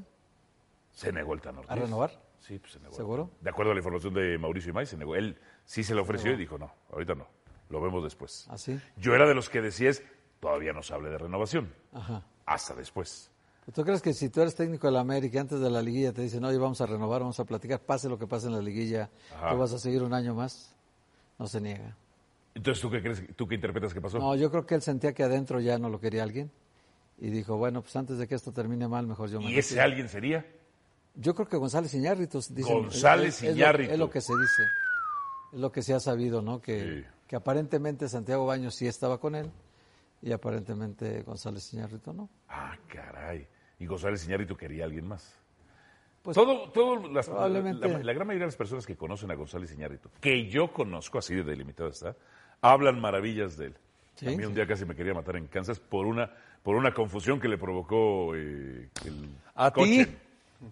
[0.91, 1.71] Se negó el Tan Ortiz.
[1.71, 2.11] ¿A renovar?
[2.45, 2.93] Sí, pues se negó.
[2.93, 3.31] ¿Seguro?
[3.39, 5.15] De acuerdo a la información de Mauricio Imay, se negó.
[5.15, 7.25] Él sí se le ofreció y dijo, no, ahorita no,
[7.69, 8.45] lo vemos después.
[8.49, 8.77] ¿Ah, sí?
[8.97, 10.03] Yo era de los que decías,
[10.41, 12.25] todavía no se hable de renovación, Ajá.
[12.45, 13.31] hasta después.
[13.73, 16.21] ¿Tú crees que si tú eres técnico de la América antes de la liguilla te
[16.21, 19.09] dicen, oye, vamos a renovar, vamos a platicar, pase lo que pase en la liguilla,
[19.33, 19.51] Ajá.
[19.51, 20.75] tú vas a seguir un año más?
[21.39, 21.95] No se niega.
[22.55, 24.19] Entonces, ¿tú qué crees, tú qué interpretas que pasó?
[24.19, 26.51] No, yo creo que él sentía que adentro ya no lo quería alguien
[27.17, 29.75] y dijo, bueno, pues antes de que esto termine mal, mejor yo me ¿Y ese
[29.75, 29.83] retiro".
[29.85, 30.45] alguien sería?
[31.15, 32.39] Yo creo que González Iñárritu.
[32.49, 33.91] dicen, González es- es lo- Iñárritu.
[33.93, 34.63] Es lo que se dice.
[35.53, 36.59] Es lo que se ha sabido, ¿no?
[36.61, 37.09] Que, Sí.
[37.27, 39.51] que aparentemente Santiago Baños sí estaba con él
[40.21, 42.29] y aparentemente González Iñárritu no.
[42.49, 43.47] Ah, caray.
[43.79, 45.35] Y González Iñárritu quería a alguien más.
[46.23, 47.87] Pues todo, todo las- probablemente.
[47.87, 51.17] la, la gran mayoría de las personas que conocen a González Iñárritu, que yo conozco
[51.19, 52.15] así de delimitado está,
[52.61, 53.77] hablan maravillas de él.
[54.15, 56.31] Sí, a mí un día casi me quería matar en Kansas por una,
[56.63, 60.07] por una confusión que le provocó eh, el ¿A coche.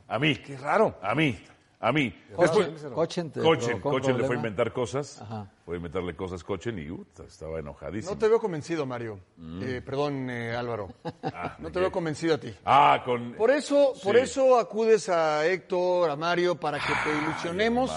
[0.07, 0.35] A mí.
[0.35, 0.97] Qué raro.
[1.01, 1.37] A mí.
[1.83, 2.13] A mí.
[2.35, 5.19] Cochen, Después, Cochen te Cochen, Cochen le fue a inventar cosas.
[5.19, 5.47] Ajá.
[5.65, 8.13] Fue a inventarle cosas Cochen y uh, estaba enojadísimo.
[8.13, 9.19] No te veo convencido, Mario.
[9.61, 10.93] Eh, perdón, eh, Álvaro.
[11.59, 12.53] no te veo convencido a ti.
[12.65, 13.33] Ah, con...
[13.33, 17.91] Por eso, por eso acudes a Héctor, a Mario, para que te ilusionemos.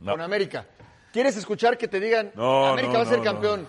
[0.00, 0.12] No.
[0.12, 0.66] con América.
[1.12, 3.66] ¿Quieres escuchar que te digan No, América no, va a ser no, campeón?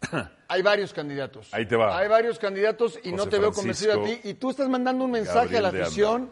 [0.48, 1.52] Hay varios candidatos.
[1.52, 1.98] Ahí te va.
[1.98, 4.20] Hay varios candidatos y no te veo convencido a ti.
[4.24, 6.30] Y tú estás mandando un mensaje a la afición,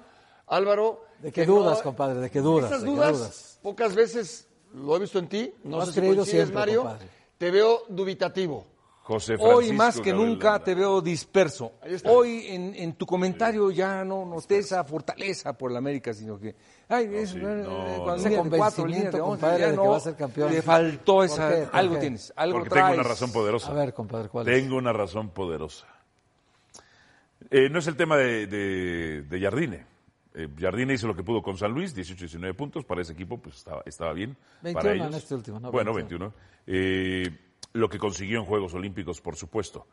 [0.48, 1.04] Álvaro.
[1.20, 2.20] ¿De qué no- dudas, compadre?
[2.20, 2.70] ¿De qué dudas?
[2.70, 3.58] Esas ¿De qué dudas, dudas?
[3.62, 5.52] pocas veces lo he visto en ti.
[5.64, 6.82] No sé si creído coincides, siempre, Mario.
[6.82, 7.08] compadre.
[7.38, 8.66] Te veo dubitativo.
[9.02, 9.56] José Francisco.
[9.56, 10.64] Hoy más que Gabriel nunca Landa.
[10.64, 11.72] te veo disperso.
[12.04, 16.54] Hoy en, en tu comentario ya no noté esa fortaleza por la América, sino que
[16.90, 20.14] ay, es, sí, no, cuando Ese convencimiento, de compadre, ya de que va a ser
[20.14, 20.52] campeón.
[20.52, 21.62] Le faltó ¿Por esa qué?
[21.62, 22.00] ¿Por algo qué?
[22.00, 22.86] tienes, algo Porque traes.
[22.88, 23.70] tengo una razón poderosa.
[23.70, 24.54] A ver, compadre, ¿cuál es?
[24.62, 25.86] Tengo una razón poderosa.
[27.50, 29.86] Eh, no es el tema de, de, de Jardine.
[30.38, 32.84] Eh, Jardine hizo lo que pudo con San Luis, 18-19 puntos.
[32.84, 34.36] Para ese equipo pues estaba, estaba bien.
[34.62, 35.16] 21 para en ellos.
[35.16, 35.72] este último, ¿no?
[35.72, 36.32] Bueno, 21.
[36.66, 36.68] 21.
[36.68, 37.38] Eh,
[37.72, 39.88] lo que consiguió en Juegos Olímpicos, por supuesto.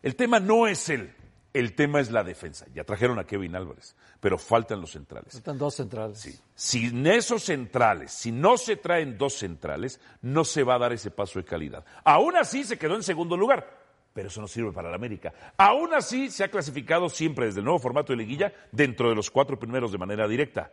[0.00, 1.14] El tema no es él.
[1.52, 2.64] El tema es la defensa.
[2.74, 5.34] Ya trajeron a Kevin Álvarez, pero faltan los centrales.
[5.34, 6.18] Faltan dos centrales.
[6.18, 6.40] Sí.
[6.54, 11.10] Sin esos centrales, si no se traen dos centrales, no se va a dar ese
[11.10, 11.84] paso de calidad.
[12.04, 13.81] Aún así se quedó en segundo lugar,
[14.12, 15.32] pero eso no sirve para la América.
[15.56, 19.30] Aún así se ha clasificado siempre desde el nuevo formato de liguilla dentro de los
[19.30, 20.70] cuatro primeros de manera directa.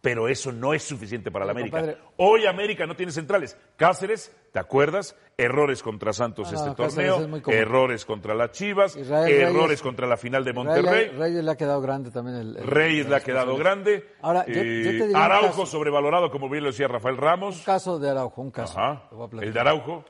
[0.00, 1.78] Pero eso no es suficiente para la América.
[1.78, 1.98] compadre.
[2.18, 3.56] Hoy América no tiene centrales.
[3.76, 5.16] Cáceres, ¿te acuerdas?
[5.38, 10.06] Errores contra Santos Ah, este torneo, es errores contra las Chivas, Israel errores Reyes- contra
[10.06, 11.08] la final de Monterrey.
[11.08, 12.56] Reyes le ha quedado grande también el.
[12.58, 14.06] el- Reyes le ha quedado grande.
[14.20, 15.64] Ahora, yo- yo te Eh, un Araujo caso.
[15.66, 17.56] sobrevalorado, como bien lo decía Rafael Ramos.
[17.60, 18.78] Un caso de Araujo, un caso.
[18.78, 19.08] Ajá.
[19.30, 19.42] Te.
[19.46, 20.04] El de Araujo.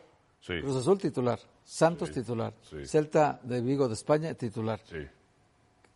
[0.46, 0.60] Sí.
[0.60, 2.84] Cruz Azul titular, Santos titular, sí.
[2.84, 4.78] Celta de Vigo de España titular.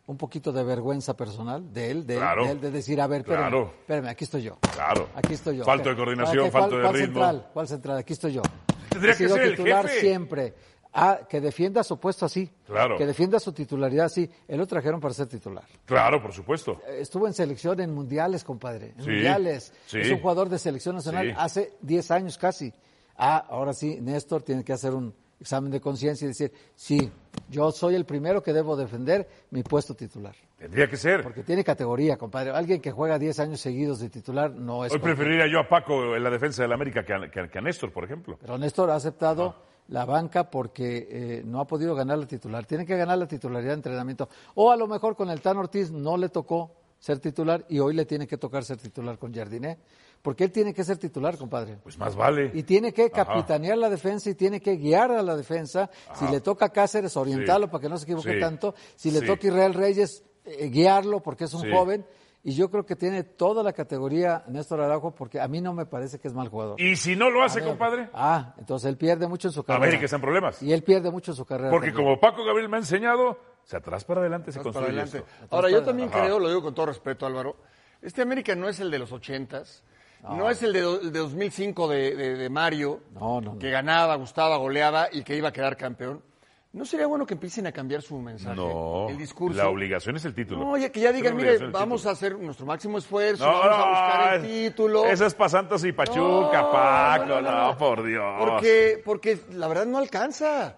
[0.07, 3.21] Un poquito de vergüenza personal de él, de, él, de él, de decir, a ver,
[3.21, 3.75] espérame, Claro.
[3.81, 4.57] espérame, aquí estoy yo.
[4.73, 5.11] Claro.
[5.15, 5.65] Aquí estoy yo.
[5.65, 7.05] Falta de ¿Para coordinación, falta ¿Cuál- de ritmo.
[7.21, 7.51] Central?
[7.53, 7.99] ¿Cuál central?
[7.99, 8.43] Aquí estoy yo.
[8.89, 10.01] Tendría que ser el titular jefe.
[10.01, 10.55] siempre.
[10.95, 12.51] Ah, que defienda su puesto así.
[12.67, 12.97] Claro.
[12.97, 14.29] Que defienda su titularidad así.
[14.49, 15.65] Él lo trajeron para ser titular.
[15.85, 16.81] Claro, por supuesto.
[16.89, 18.95] Eh, Estuvo en selección en mundiales, compadre.
[18.97, 19.75] En Sí, mundiales.
[19.87, 19.99] sí.
[19.99, 21.35] Es un jugador de selección nacional Sí.
[21.37, 22.73] hace 10 años casi.
[23.19, 27.11] Ah, ahora sí, Néstor tiene que hacer un examen de conciencia y decir, sí,
[27.51, 30.35] yo soy el primero que debo defender mi puesto titular.
[30.57, 31.23] Tendría que ser.
[31.23, 32.51] Porque tiene categoría, compadre.
[32.51, 34.93] Alguien que juega 10 años seguidos de titular no es...
[34.93, 37.49] Hoy preferiría yo a Paco en la defensa de la América que a, que a-
[37.49, 38.37] que a Néstor, por ejemplo.
[38.41, 39.55] Pero Néstor ha aceptado
[39.89, 42.67] la banca porque eh, no ha podido ganar la titular.
[42.67, 44.29] Tiene que ganar la titularidad de entrenamiento.
[44.57, 47.95] O a lo mejor con el Tan Ortiz no le tocó ser titular y hoy
[47.95, 49.79] le tiene que tocar ser titular con Jardiné.
[50.23, 51.79] Porque él tiene que ser titular, compadre.
[51.83, 52.51] Pues más vale.
[52.55, 53.25] Y tiene que Ajá.
[53.25, 55.91] capitanear la defensa y tiene que guiar a la defensa.
[56.15, 57.71] Si le toca a Cáceres, orientarlo Sí.
[57.73, 58.41] para que no se equivoque Sí.
[58.41, 58.75] tanto.
[58.97, 59.27] Si le Sí.
[59.27, 61.71] toca a Israel Reyes, eh, guiarlo porque es un Sí.
[61.73, 62.05] joven.
[62.45, 65.87] Y yo creo que tiene toda la categoría Néstor Araujo porque a mí no me
[65.87, 66.81] parece que es mal jugador.
[66.81, 69.85] Y si no lo hace, ver, compadre, Ah, entonces él pierde mucho en su carrera.
[69.87, 70.63] América está en problemas.
[70.63, 71.71] Y él pierde mucho en su carrera.
[71.71, 72.07] Porque también.
[72.07, 75.19] como Paco Gabriel me ha enseñado, se atrás para adelante se Más para construye adelante.
[75.41, 75.55] esto.
[75.55, 76.23] Ahora, yo también Ajá.
[76.23, 77.57] creo, lo digo con todo respeto, Álvaro,
[78.03, 79.83] este América no es el de los ochentas,
[80.23, 83.59] no, es el de, do- el de 2005 de, de- de Mario, No, no, no.
[83.59, 86.23] que ganaba, gustaba, goleaba y que iba a quedar campeón.
[86.71, 89.57] ¿No sería bueno que empiecen a cambiar su mensaje, No, el discurso?
[89.57, 90.61] la obligación es el título.
[90.65, 92.11] No, oye, que ya digan, mire, vamos título.
[92.11, 95.07] a hacer nuestro máximo esfuerzo, No, vamos a buscar el título.
[95.07, 97.79] Eso es para Santos y Pachuca, No, Paco, no, no, no, no.
[97.79, 98.23] por Dios.
[98.39, 100.77] Porque, porque la verdad no alcanza.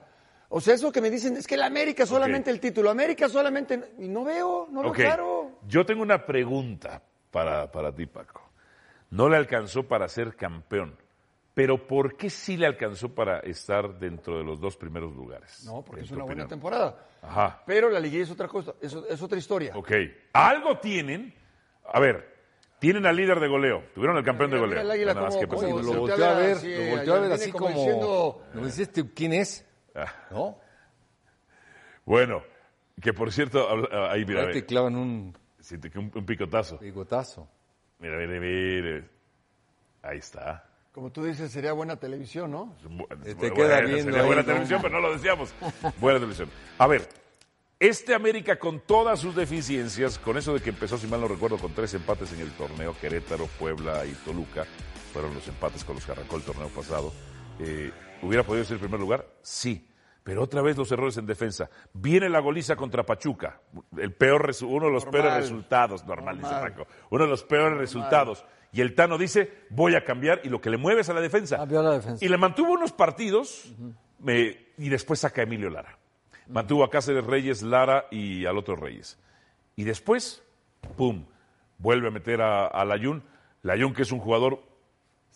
[0.48, 3.94] O sea, eso que me dicen es que la América solamente el título, América solamente.
[3.98, 5.50] Y no veo, no veo Ok, claro.
[5.66, 8.42] yo tengo una pregunta para, para ti, Paco.
[9.10, 10.96] No le alcanzó para ser campeón,
[11.54, 15.64] pero ¿por qué sí le alcanzó para estar dentro de los dos primeros lugares?
[15.66, 16.48] No, porque es una buena opinión.
[16.48, 17.06] temporada.
[17.22, 19.72] Ajá, Pero la liguilla es otra cosa, es, es otra historia.
[19.76, 19.90] ok.
[20.32, 21.34] Algo tienen,
[21.92, 22.34] a ver,
[22.78, 24.82] tienen al líder de goleo, tuvieron al campeón de Mira, goleo.
[24.82, 25.74] mira el águila nada más cómo- que cómo pasó.
[25.74, 27.76] Oye, se lo volteó a ver lo volteó a ver así como como...
[27.78, 29.66] diciendo- ¿No dijiste quién es?
[29.94, 30.56] Ah, ¿No?
[32.04, 32.42] Bueno,
[33.02, 36.78] que por cierto, habla- ahí mira, Ahí te clavan un siente que un, un picotazo.
[36.78, 37.48] bigotazo.
[38.00, 39.04] Mira, mira, mira.
[40.02, 40.64] Ahí está.
[40.92, 42.74] Como tú dices, sería buena televisión, ¿no?
[42.82, 44.46] Bu- Te bu- queda bueno, viendo sería ahí, buena ¿no?
[44.48, 45.54] televisión, pero no lo decíamos.
[46.00, 46.50] Buena televisión.
[46.78, 47.08] A ver,
[47.78, 51.58] este América con todas sus deficiencias, con eso de que empezó, si mal no recuerdo,
[51.58, 54.66] con tres empates en el torneo, Querétaro, Puebla y Toluca,
[55.12, 57.12] fueron los empates con los que arrancó el torneo pasado,
[57.60, 59.24] eh, ¿hubiera podido ser el primer lugar?
[59.42, 59.86] Sí.
[60.22, 61.70] Pero otra vez los errores en defensa.
[61.94, 63.60] Viene la goliza contra Pachuca,
[63.96, 65.10] el peor uno de los Normal.
[65.22, 66.50] peores resultados, normal, dice.
[66.50, 68.44] Paco, uno de los peores resultados.
[68.72, 71.20] Y el Tano dice, voy a cambiar, y lo que le mueve es a la
[71.20, 71.56] defensa.
[71.56, 72.24] Cambió la defensa.
[72.24, 73.72] Y le mantuvo unos partidos
[74.20, 75.98] me- y después saca a Emilio Lara.
[76.48, 79.18] Mantuvo a Cáceres Reyes, Lara y al otro Reyes.
[79.74, 80.42] Y después,
[80.96, 81.24] ¡pum!
[81.78, 83.22] Vuelve a meter a, a Layún.
[83.62, 84.62] Layón, que es un jugador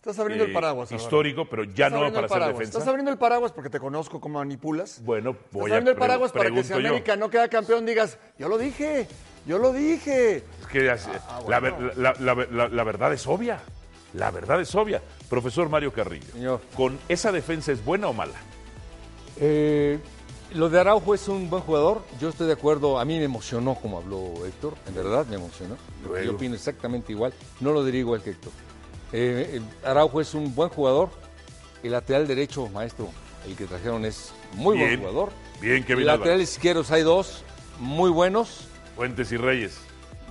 [0.05, 0.93] Estás abriendo eh, el paraguas.
[0.93, 1.03] Álvaro.
[1.03, 2.59] histórico, pero ya Estás no para paraguas.
[2.59, 2.79] defensa.
[2.79, 5.01] Estás abriendo el paraguas porque te conozco cómo manipulas.
[5.03, 6.77] Bueno, Estás voy a abriendo el paraguas para que si yo.
[6.77, 9.09] América no queda campeón digas, yo lo dije,
[9.47, 10.45] yo lo dije.
[10.61, 11.79] Es que Ah, la, bueno.
[11.79, 13.61] ver- la- la- la- la verdad es obvia.
[14.13, 15.01] La verdad es obvia.
[15.31, 16.61] Profesor Mario Carrillo, Señor.
[16.77, 18.35] ¿con esa defensa es buena o mala?
[19.41, 19.99] Eh,
[20.53, 22.03] lo de Araujo es un buen jugador.
[22.21, 22.99] Yo estoy de acuerdo.
[23.01, 24.75] A mí me emocionó como habló Héctor.
[24.87, 25.77] En verdad me emocionó.
[26.07, 26.25] Luego.
[26.27, 27.33] Yo opino exactamente igual.
[27.61, 28.53] No lo diría igual que Héctor.
[29.17, 31.09] Eh, el Araujo es un buen jugador.
[31.85, 33.11] El lateral derecho, maestro,
[33.47, 34.89] el que trajeron es muy Bien.
[34.89, 35.33] buen jugador.
[35.61, 36.53] Bien, Kevin Y laterales Álvarez.
[36.53, 37.45] izquierdos hay dos
[37.79, 38.67] muy buenos.
[38.97, 39.79] Fuentes y Reyes.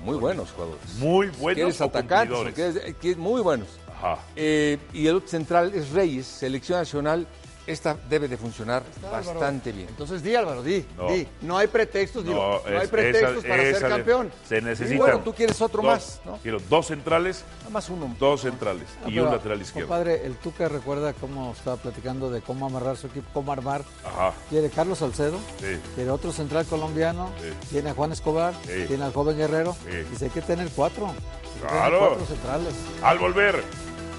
[0.03, 0.83] Muy buenos jugadores.
[0.97, 3.69] Muy buenos quieres atacantes, eh, muy buenos.
[3.95, 4.19] Ajá.
[4.35, 7.25] Eh, y el otro central es Reyes, selección nacional.
[7.65, 9.87] Esta debe de funcionar bastante bien.
[9.87, 11.07] Entonces di, Álvaro, di, No.
[11.09, 11.25] di.
[11.41, 14.31] No hay pretextos, digo, no, hay pretextos esa- para esa ser campeón.
[14.49, 14.97] Se necesitan.
[14.97, 16.37] bueno, tú quieres otro dos- más, ¿no?
[16.43, 18.13] Quiero dos centrales, Nada más uno.
[18.19, 19.87] dos centrales Ah, y pero, un lateral izquierdo.
[19.87, 23.83] Compadre, el Tuca recuerda cómo estaba platicando de cómo amarrar su equipo, cómo armar.
[24.03, 24.33] Ajá.
[24.49, 25.77] Quiere Carlos Salcedo, Sí.
[25.95, 27.47] quiere otro central colombiano, Sí.
[27.69, 28.85] tiene a Juan Escobar, Sí.
[28.89, 29.73] tiene al joven Guerrero.
[29.89, 29.97] Sí.
[30.11, 31.07] Dice, hay que tener cuatro.
[31.07, 31.99] hay que tener Claro.
[32.09, 32.73] cuatro centrales.
[33.01, 33.63] Al volver,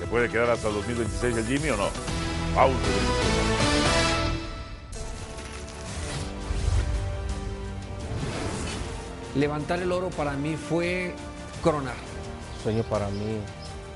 [0.01, 1.89] ¿se puede quedar hasta el 2026 el Jimmy o no?
[2.55, 2.77] Pausa.
[9.35, 11.15] Levantar el oro para mí fue
[11.63, 11.95] coronar.
[12.63, 13.39] Sueño para mí.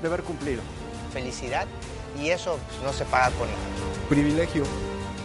[0.01, 0.61] Deber cumplido.
[1.13, 1.65] Felicidad
[2.21, 3.59] y eso no se paga con nada.
[4.09, 4.63] Privilegio.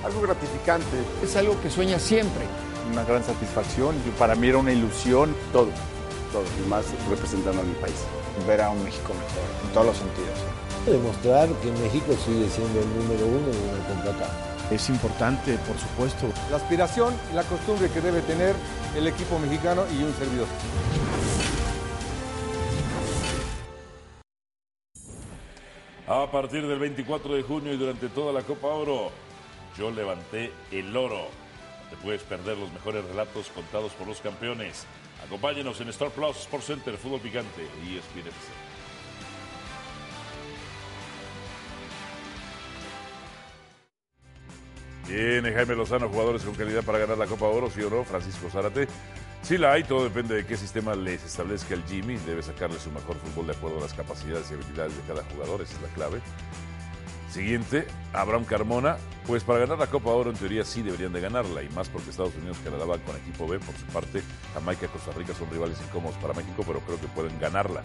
[0.05, 0.97] Algo gratificante.
[1.23, 2.45] Es algo que sueña siempre.
[2.93, 3.95] Una gran satisfacción.
[4.05, 5.35] Yo- Para mí era una ilusión.
[5.53, 5.69] Todo.
[6.33, 6.45] Todo.
[6.65, 7.95] Y más representando a mi país.
[8.47, 10.39] Ver a un México mejor, en todos los sentidos.
[10.87, 14.54] Demostrar que México sigue siendo el número uno de una CONCACAF.
[14.71, 16.27] Es importante, por supuesto.
[16.51, 18.55] La aspiración y la costumbre que debe tener
[18.97, 20.47] el equipo mexicano y un servidor.
[26.07, 29.11] A partir del 24 de junio y durante toda la Copa Oro,
[29.77, 31.29] yo levanté el oro.
[31.85, 34.87] No te puedes perder los mejores relatos contados por los campeones.
[35.27, 38.31] Acompáñenos en Star Plus Sports Center, Fútbol Picante y ESPN
[45.07, 48.49] Tiene Jaime Lozano jugadores con calidad para ganar la Copa Oro, sí o no, Francisco
[48.51, 48.89] Zárate.
[49.43, 52.17] Sí la hay, todo depende de qué sistema les establezca el Jimmy.
[52.17, 55.61] Debe sacarle su mejor fútbol de acuerdo a las capacidades y habilidades de cada jugador,
[55.61, 56.21] esa es la clave.
[57.31, 58.97] Siguiente, Abraham Carmona.
[59.27, 62.11] Pues para ganar la Copa Oro en teoría sí deberían de ganarla y más porque
[62.11, 63.59] Estados Unidos Canadá van con equipo B.
[63.59, 64.23] Por su parte,
[64.55, 67.83] Jamaica y Costa Rica son rivales incómodos para México, pero creo que pueden ganarla.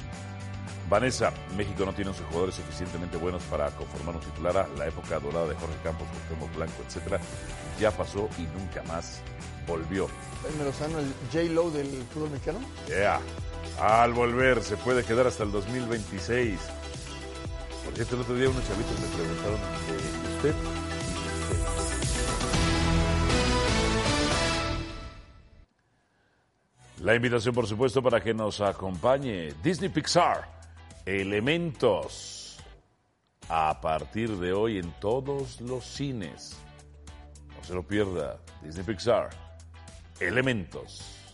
[0.89, 4.57] Vanessa, México no tiene 11 jugadores suficientemente buenos para conformar un titular.
[4.57, 7.19] A La época dorada de Jorge Campos, Cuauhtémoc Blanco, etcétera,
[7.79, 9.21] ya pasó y nunca más
[9.67, 10.07] volvió.
[10.41, 12.59] Jaime Lozano, el J-Lo del fútbol mexicano.
[12.87, 13.19] Yeah.
[13.79, 16.59] Al volver, se puede quedar hasta el 2026.
[17.85, 20.55] Por cierto, el otro día unos chavitos me preguntaron de usted y de usted.
[27.01, 30.58] La invitación, por supuesto, para que nos acompañe Disney Pixar,
[31.09, 32.63] Elementos,
[33.49, 36.55] a partir de hoy en todos los cines.
[37.57, 39.29] No se lo pierda, Disney Pixar,
[40.19, 41.33] Elementos.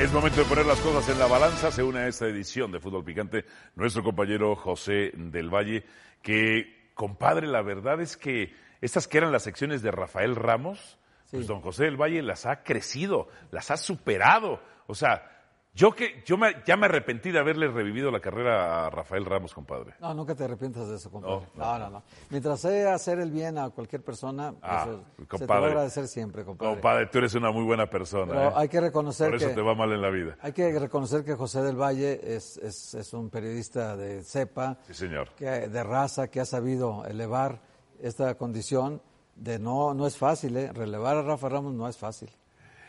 [0.00, 1.70] Es momento de poner las cosas en la balanza.
[1.70, 3.44] Se une a esta edición de Fútbol Picante
[3.76, 5.84] nuestro compañero José del Valle,
[6.22, 10.98] que, compadre, la verdad es que estas que eran las secciones de Rafael Ramos,
[11.30, 14.60] pues don José del Valle las ha crecido, las ha superado.
[14.88, 15.39] O sea,
[15.80, 19.54] yo que yo me- ya me arrepentí de haberle revivido la carrera a Rafael Ramos,
[19.54, 19.94] compadre.
[20.00, 21.46] No, nunca te arrepientas de eso, compadre.
[21.54, 22.02] No, No, no, no.
[22.28, 25.64] Mientras sea hacer el bien a cualquier persona, Ah, eso se te va compadre.
[25.64, 26.72] a agradecer siempre, compadre.
[26.74, 28.32] Compadre, tú eres una muy buena persona.
[28.32, 28.52] Pero ¿eh?
[28.56, 30.36] hay que reconocer Por eso que- te va mal en la vida.
[30.42, 34.94] Hay que reconocer que José del Valle es, es, es un periodista de cepa, Sí,
[34.94, 35.30] señor.
[35.36, 37.60] que, de raza, que ha sabido elevar
[38.02, 39.00] esta condición
[39.36, 40.70] de no, no es fácil, ¿eh?
[40.72, 42.28] relevar a Rafa Ramos no es fácil.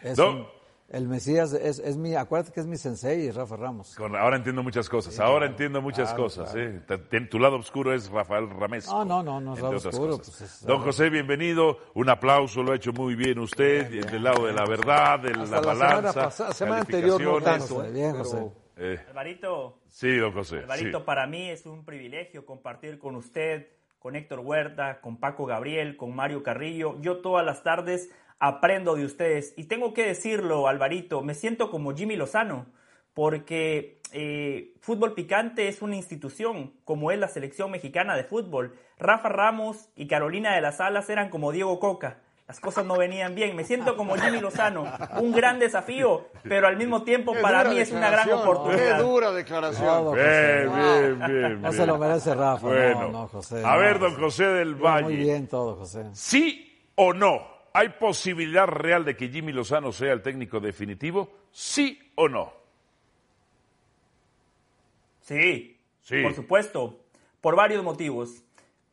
[0.01, 0.31] Es No.
[0.31, 0.60] un-
[0.91, 3.95] el Mesías es, es mi, acuérdate que es mi sensei, Rafa Ramos.
[3.95, 6.51] Con- ahora entiendo muchas cosas, ahora claro, entiendo muchas claro, cosas.
[6.51, 6.69] claro.
[7.11, 7.27] ¿eh?
[7.29, 8.87] Tu lado oscuro es Rafael Ramés.
[8.87, 11.77] No, no, no, no es lado oscuro, pues es- Don José, bienvenido.
[11.93, 15.45] Un aplauso, lo ha hecho muy bien usted, del lado de la verdad, de la
[15.45, 16.23] la semana balanza.
[16.25, 17.91] pasada- semana anterior no tanto, ¿eh?
[17.91, 18.51] Bien, Pero- José.
[18.83, 20.59] Eh, Alvarito, sí, don José.
[20.59, 21.03] Alvarito, sí.
[21.05, 23.67] para mí es un privilegio compartir con usted,
[23.99, 26.99] con Héctor Huerta, con Paco Gabriel, con Mario Carrillo.
[27.01, 28.09] Yo todas las tardes
[28.41, 29.53] aprendo de ustedes.
[29.55, 32.65] Y tengo que decirlo, Alvarito, me siento como Jimmy Lozano,
[33.13, 38.75] porque eh, Fútbol Picante es una institución, como es la selección mexicana de fútbol.
[38.97, 42.17] Rafa Ramos y Carolina de las Alas eran como Diego Coca.
[42.47, 43.55] las cosas no venían bien.
[43.55, 44.85] Me siento como Jimmy Lozano,
[45.19, 48.97] un gran desafío, pero al mismo tiempo Qué para mí es una gran declaración, oportunidad.
[48.97, 50.15] Qué dura declaración.
[50.15, 51.13] Bien, José.
[51.13, 51.61] bien, bien.
[51.61, 52.65] No se lo merece Rafa.
[52.67, 53.01] Bueno.
[53.01, 53.63] No, no, José.
[53.63, 54.45] A no, ver, don José.
[54.45, 55.15] Del Muy Valle.
[55.15, 56.05] bien todo, José.
[56.13, 57.60] ¿Sí o no?
[57.73, 61.31] ¿Hay posibilidad real de que Jimmy Lozano sea el técnico definitivo?
[61.51, 62.53] ¿Sí o no?
[65.21, 66.21] Sí, Sí.
[66.23, 66.99] por supuesto,
[67.39, 68.43] por varios motivos.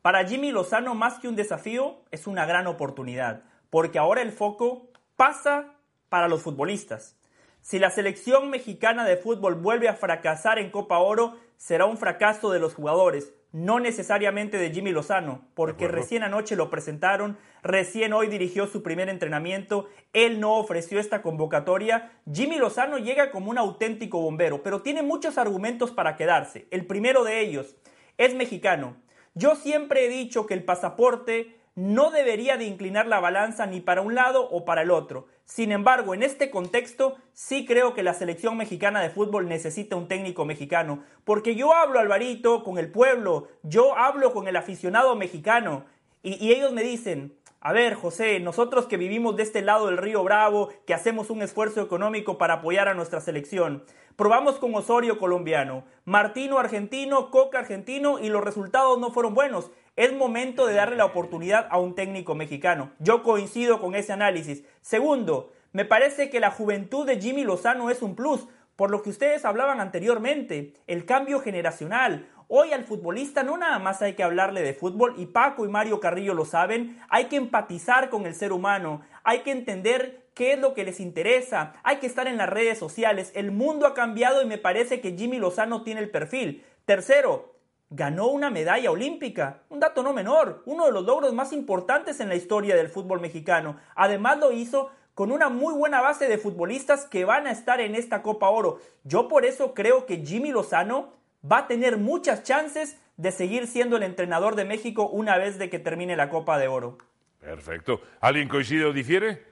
[0.01, 4.87] Para Jimmy Lozano, más que un desafío, es una gran oportunidad, porque ahora el foco
[5.17, 5.73] pasa
[6.07, 7.17] para los futbolistas.
[7.61, 12.51] Si la selección mexicana de fútbol vuelve a fracasar en Copa Oro, será un fracaso
[12.51, 18.27] de los jugadores, no necesariamente de Jimmy Lozano, porque recién anoche lo presentaron, recién hoy
[18.27, 22.11] dirigió su primer entrenamiento, él no ofreció esta convocatoria.
[22.31, 26.67] Jimmy Lozano llega como un auténtico bombero, pero tiene muchos argumentos para quedarse.
[26.69, 27.75] El primero de ellos
[28.17, 28.97] es mexicano.
[29.33, 34.01] Yo siempre he dicho que el pasaporte no debería de inclinar la balanza ni para
[34.01, 35.27] un lado o para el otro.
[35.49, 40.07] Sin embargo, en este contexto, sí creo que la selección mexicana de fútbol necesita un
[40.07, 45.85] técnico mexicano, porque yo hablo, Alvarito, con el pueblo, yo hablo con el aficionado mexicano,
[46.21, 50.23] y, ellos me dicen, a ver, José, nosotros que vivimos de este lado del río
[50.23, 53.83] Bravo, que hacemos un esfuerzo económico para apoyar a nuestra selección,
[54.15, 59.71] probamos con Osorio colombiano, Martino argentino, Coca argentino y los resultados no fueron buenos.
[59.99, 62.93] Es momento de darle la oportunidad a un técnico mexicano.
[62.99, 64.63] Yo coincido con ese análisis.
[64.79, 68.47] Segundo, me parece que la juventud de Jimmy Lozano es un plus,
[68.77, 72.29] por lo que ustedes hablaban anteriormente, el cambio generacional.
[72.47, 75.99] Hoy al futbolista no nada más hay que hablarle de fútbol, y Paco y Mario
[75.99, 80.59] Carrillo lo saben, hay que empatizar con el ser humano, hay que entender qué es
[80.59, 84.41] lo que les interesa, hay que estar en las redes sociales, el mundo ha cambiado
[84.41, 86.63] y me parece que Jimmy Lozano tiene el perfil.
[86.85, 87.58] Tercero,
[87.89, 92.29] ganó una medalla olímpica, un dato no menor, uno de los logros más importantes en
[92.29, 93.77] la historia del fútbol mexicano.
[93.95, 97.95] Además lo hizo con una muy buena base de futbolistas que van a estar en
[97.95, 98.79] esta Copa Oro.
[99.03, 101.13] Yo por eso creo que Jimmy Lozano
[101.49, 105.69] va a tener muchas chances de seguir siendo el entrenador de México una vez de
[105.69, 106.97] que termine la Copa de Oro.
[107.41, 108.01] Perfecto.
[108.21, 109.43] ¿Alguien coincide o difiere?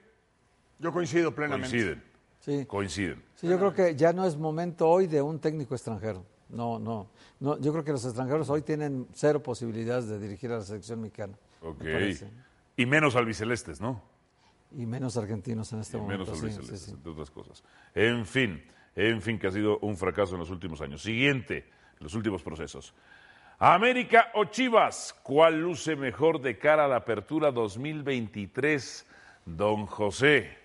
[0.78, 1.70] Yo coincido plenamente.
[1.70, 2.04] Coinciden.
[2.40, 2.64] Sí.
[2.66, 3.22] Coinciden.
[3.34, 6.24] Sí, yo creo que ya no es momento hoy de un técnico extranjero.
[6.50, 7.58] No, no, no.
[7.60, 11.34] Yo creo que los extranjeros hoy tienen cero posibilidades de dirigir a la selección mexicana.
[11.60, 11.82] Ok.
[11.82, 12.16] me.
[12.76, 14.00] Y menos albicelestes, ¿no?
[14.76, 16.34] Y menos argentinos en este Y menos momento.
[16.34, 16.92] sí, albicelestes, sí, sí.
[16.92, 17.64] entre otras cosas.
[17.94, 18.62] En fin,
[18.94, 21.02] en fin, que ha sido un fracaso en los últimos años.
[21.02, 21.66] Siguiente,
[21.98, 22.94] los últimos procesos.
[23.58, 29.06] América o Chivas, ¿cuál luce mejor de cara a la apertura 2023?
[29.46, 30.56] Don José.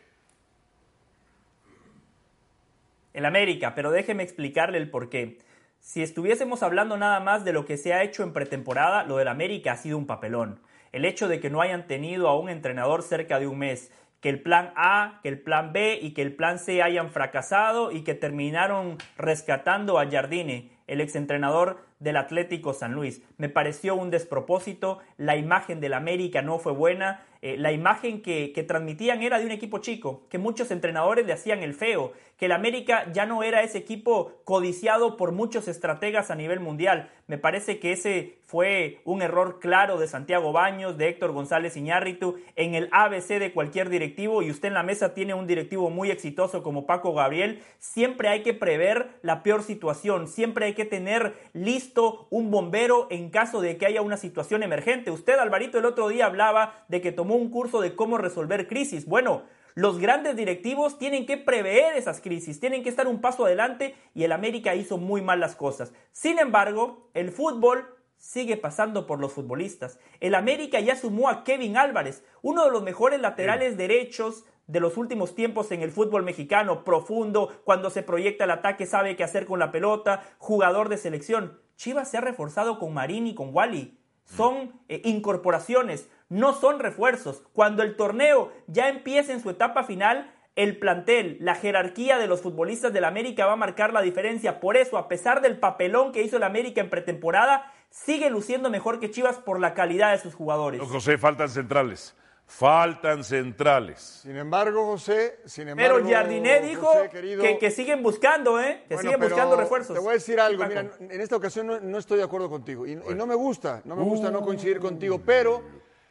[3.13, 5.37] el América, pero déjeme explicarle el por qué.
[5.85, 9.27] Si estuviésemos hablando nada más de lo que se ha hecho en pretemporada, lo del
[9.27, 10.61] América ha sido un papelón.
[10.93, 14.29] El hecho de que no hayan tenido a un entrenador cerca de un mes, que
[14.29, 18.05] el plan A, que el plan B y que el plan C hayan fracasado y
[18.05, 23.21] que terminaron rescatando a Jardine, el exentrenador del Atlético San Luis.
[23.37, 28.53] Me pareció un despropósito, la imagen del América no fue buena, eh, la imagen que,
[28.53, 32.45] que transmitían era de un equipo chico, que muchos entrenadores le hacían el feo, que
[32.45, 37.09] el América ya no era ese equipo codiciado por muchos estrategas a nivel mundial.
[37.27, 42.35] Me parece que ese fue un error claro de Santiago Baños, de Héctor González Iñárritu,
[42.55, 46.11] en el ABC de cualquier directivo, y usted en la mesa tiene un directivo muy
[46.11, 51.33] exitoso como Paco Gabriel, siempre hay que prever la peor situación, siempre hay que tener
[51.53, 55.11] listo un bombero en caso de que haya una situación emergente.
[55.11, 59.05] Usted, Alvarito, el otro día hablaba de que tomó un curso de cómo resolver crisis.
[59.05, 59.43] Bueno,
[59.75, 64.23] los grandes directivos tienen que prever esas crisis, tienen que estar un paso adelante y
[64.23, 65.93] el América hizo muy mal las cosas.
[66.11, 69.99] Sin embargo, el fútbol sigue pasando por los futbolistas.
[70.19, 74.95] El América ya sumó a Kevin Álvarez, uno de los mejores laterales derechos de los
[74.95, 79.45] últimos tiempos en el fútbol mexicano, profundo, cuando se proyecta el ataque sabe qué hacer
[79.45, 81.59] con la pelota, jugador de selección.
[81.75, 83.99] Chivas se ha reforzado con Marín y con Wally.
[84.23, 87.43] Son eh, incorporaciones, no son refuerzos.
[87.53, 92.41] Cuando el torneo ya empiece en su etapa final, el plantel, la jerarquía de los
[92.41, 94.59] futbolistas del América va a marcar la diferencia.
[94.59, 98.99] Por eso, a pesar del papelón que hizo el América en pretemporada, sigue luciendo mejor
[98.99, 100.79] que Chivas por la calidad de sus jugadores.
[100.79, 102.15] Don José, faltan centrales.
[102.45, 104.19] Faltan centrales.
[104.21, 108.83] Sin embargo, José, sin embargo, Pero Jardiné dijo José, querido, que, que siguen buscando, ¿eh?
[108.87, 109.95] Que Bueno, siguen buscando refuerzos.
[109.95, 112.85] Te voy a decir algo, mira, en esta ocasión no, no estoy de acuerdo contigo
[112.85, 115.63] y, y no me gusta, no me gusta no coincidir contigo, pero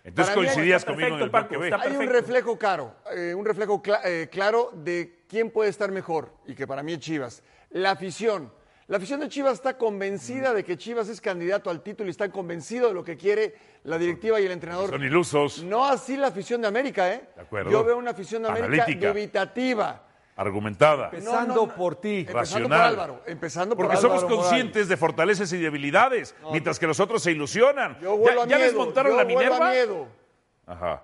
[0.05, 1.73] Entonces para coincidías conmigo en el Parque B.
[1.73, 6.55] Hay un reflejo caro, eh, un reflejo eh, claro de quién puede estar mejor y
[6.55, 7.43] que para mí es Chivas.
[7.71, 8.53] La afición,
[8.89, 12.31] La afición de Chivas está convencida de que Chivas es candidato al título y está
[12.31, 14.91] convencido de lo que quiere la directiva y el entrenador.
[14.91, 15.63] Son ilusos.
[15.63, 17.29] No así la afición de América, ¿eh?
[17.37, 17.71] De acuerdo.
[17.71, 19.13] Yo veo una afición de América Analítica.
[19.13, 20.09] dubitativa.
[20.35, 21.11] Argumentada.
[21.13, 22.21] Empezando por ti.
[22.21, 22.69] Empezando Racional.
[22.95, 23.23] por Álvaro.
[23.27, 24.49] Empezando por Porque Álvaro somos Morales.
[24.49, 27.99] conscientes de fortalezas y debilidades, mientras que los otros se ilusionan.
[28.01, 29.71] Yo ¿Ya, a ya miedo, desmontaron yo la a Minerva?
[29.71, 30.07] miedo.
[30.67, 31.03] Ajá.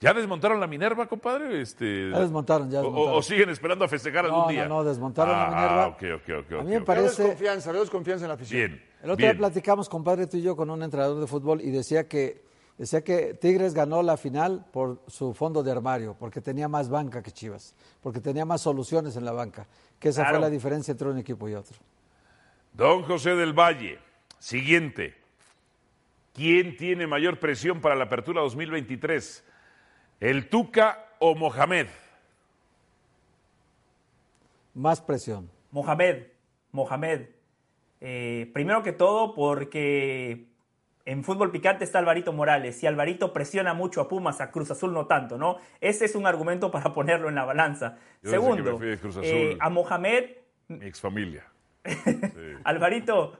[0.00, 1.60] ¿Ya desmontaron la Minerva, compadre?
[1.60, 2.10] Este...
[2.10, 3.18] Ya desmontaron, ya o- desmontaron.
[3.18, 4.68] O, siguen esperando a festejar algún No, día?
[4.68, 5.86] no, no, desmontaron la Ah, Minerva.
[5.88, 6.52] ok, ok, ok.
[6.52, 8.58] A ok, mí me parece- Veo desconfianza, veo desconfianza en la afición.
[8.58, 8.84] Bien.
[9.02, 12.06] El otro día platicamos, compadre, tú y yo, con un entrenador de fútbol y decía
[12.08, 12.42] que,
[12.78, 17.22] decía que Tigres ganó la final por su fondo de armario, porque tenía más banca
[17.22, 19.66] que Chivas, porque tenía más soluciones en la banca,
[19.98, 20.36] que esa Claro.
[20.36, 21.76] fue la diferencia entre un equipo y otro.
[22.72, 23.98] Don José del Valle.
[24.38, 25.16] Siguiente.
[26.32, 29.44] ¿Quién tiene mayor presión para la apertura 2023?
[30.20, 31.88] ¿El Tuca o Mohamed?
[34.74, 35.50] Más presión.
[35.72, 36.26] Mohamed,
[36.72, 37.26] Mohamed.
[38.00, 40.46] Eh, primero que todo porque
[41.08, 44.92] en fútbol picante está Alvarito Morales y Alvarito presiona mucho a Pumas, a Cruz Azul
[44.92, 45.56] no tanto, ¿no?
[45.80, 47.96] Ese es un argumento para ponerlo en la balanza.
[48.22, 48.78] Yo Segundo,
[49.22, 50.24] eh, a Mohamed,
[50.68, 51.46] Mi exfamilia.
[52.64, 53.38] Alvarito,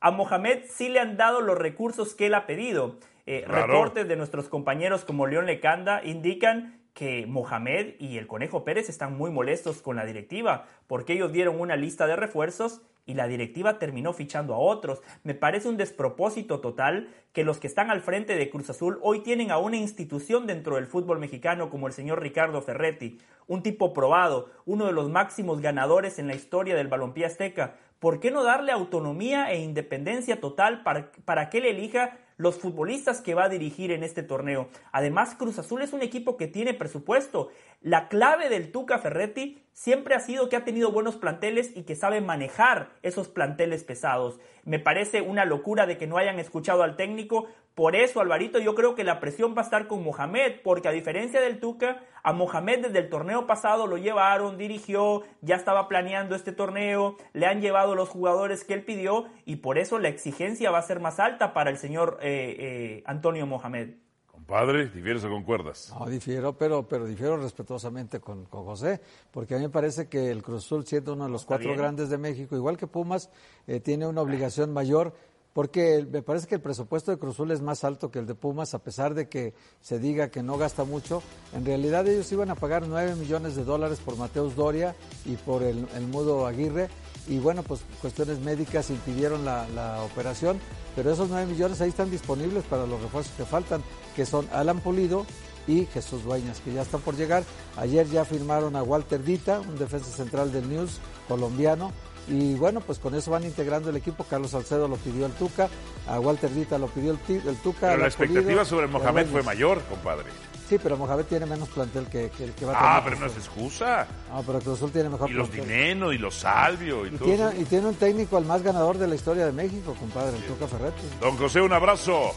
[0.00, 2.98] a Mohamed sí le han dado los recursos que él ha pedido.
[3.26, 3.44] Eh.
[3.46, 9.16] Reportes de nuestros compañeros como León Lecanda indican que Mohamed y el Conejo Pérez están
[9.16, 13.78] muy molestos con la directiva porque ellos dieron una lista de refuerzos y la directiva
[13.78, 15.02] terminó fichando a otros.
[15.24, 19.20] Me parece un despropósito total que los que están al frente de Cruz Azul hoy
[19.20, 23.92] tienen a una institución dentro del fútbol mexicano como el señor Ricardo Ferretti, un tipo
[23.92, 27.76] probado, uno de los máximos ganadores en la historia del balompié azteca.
[27.98, 33.20] ¿Por qué no darle autonomía e independencia total para, para que él elija los futbolistas
[33.20, 34.68] que va a dirigir en este torneo?
[34.90, 37.50] Además, Cruz Azul es un equipo que tiene presupuesto.
[37.80, 41.94] La clave del Tuca Ferretti siempre ha sido que ha tenido buenos planteles y que
[41.94, 44.40] sabe manejar esos planteles pesados.
[44.64, 47.46] Me parece una locura de que no hayan escuchado al técnico.
[47.74, 50.92] Por eso, Alvarito, yo creo que la presión va a estar con Mohamed, porque a
[50.92, 56.36] diferencia del Tuca, a Mohamed desde el torneo pasado lo llevaron, dirigió, ya estaba planeando
[56.36, 60.70] este torneo, le han llevado los jugadores que él pidió y por eso la exigencia
[60.70, 63.94] va a ser más alta para el señor eh, eh, Antonio Mohamed.
[64.26, 65.94] Compadre, ¿difieres o concuerdas?
[65.98, 69.00] No, difiero, pero, pero difiero respetuosamente con, con José,
[69.30, 71.78] porque a mí me parece que el Cruz Azul, siendo uno de los cuatro bien.
[71.78, 73.30] grandes de México, igual que Pumas,
[73.66, 75.14] eh, tiene una obligación mayor,
[75.52, 78.34] porque me parece que el presupuesto de Cruz Azul es más alto que el de
[78.34, 81.22] Pumas, a pesar de que se diga que no gasta mucho.
[81.52, 84.94] En realidad ellos iban a pagar 9 millones de dólares por Mateus Doria
[85.24, 86.88] y por el, el Mudo Aguirre,
[87.28, 90.58] y bueno, pues cuestiones médicas impidieron la, la operación,
[90.96, 93.82] pero esos 9 millones ahí están disponibles para los refuerzos que faltan,
[94.16, 95.24] que son Alan Pulido
[95.66, 97.44] y Jesús Dueñas, que ya están por llegar.
[97.76, 100.98] Ayer ya firmaron a Walter Dita, un defensa central del News
[101.28, 101.92] colombiano,
[102.28, 104.24] y bueno, pues con eso van integrando el equipo.
[104.24, 105.68] Carlos Salcedo lo pidió el Tuca,
[106.08, 107.18] a Walter Dita lo pidió el,
[107.48, 107.80] el Tuca.
[107.88, 110.26] Pero a la expectativa Pulido, sobre Mohamed fue mayor, compadre.
[110.68, 112.90] Sí, pero Mohamed tiene menos plantel que, que, que va a tener.
[112.92, 114.06] Ah, pero no es excusa.
[114.32, 115.68] No, pero Cruz Azul tiene mejor Y los plantel.
[115.68, 117.24] Dineno y los Salvio y, Y todo.
[117.28, 120.42] tiene, y tiene un técnico el más ganador de la historia de México, compadre, el
[120.44, 121.02] Tuca Ferretti.
[121.20, 122.30] Don José, un abrazo.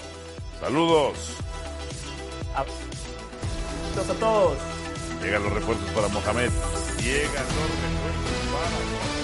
[0.60, 1.38] Saludos.
[3.94, 4.58] Saludos a todos.
[5.24, 6.50] Llegan los refuerzos para Mohamed.
[7.02, 9.15] Llegan los refuerzos para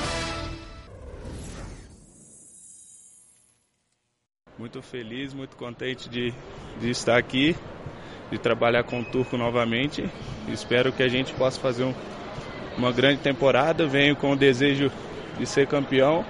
[4.62, 6.32] Muito feliz, muito contente de,
[6.80, 7.56] de estar aqui,
[8.30, 10.08] de trabalhar com o Turco novamente.
[10.48, 11.96] Espero que a gente possa fazer um-
[12.78, 13.88] uma grande temporada.
[13.88, 14.92] Venho com o desejo
[15.36, 16.24] de ser campeão,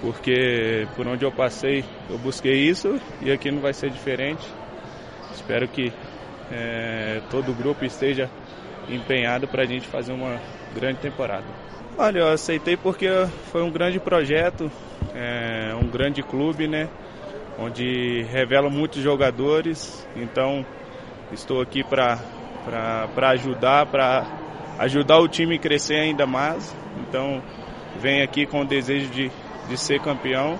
[0.00, 4.48] porque por onde eu passei eu busquei isso e aqui não vai ser diferente.
[5.34, 5.92] Espero que
[6.50, 8.30] eh, todo o grupo esteja
[8.88, 10.40] empenhado para a gente fazer uma
[10.74, 11.44] grande temporada.
[11.98, 13.06] Olha, eu aceitei porque
[13.50, 14.72] foi um grande projeto,
[15.14, 16.88] é, um grande clube, né?
[17.58, 20.06] Onde revela muitos jogadores.
[20.16, 20.64] Então
[21.32, 22.18] estou aqui para
[23.30, 24.26] ajudar, para
[24.78, 26.74] ajudar o time a crescer ainda mais.
[27.00, 27.42] Então
[28.00, 29.30] venho aqui com o desejo de,
[29.68, 30.58] de ser campeão.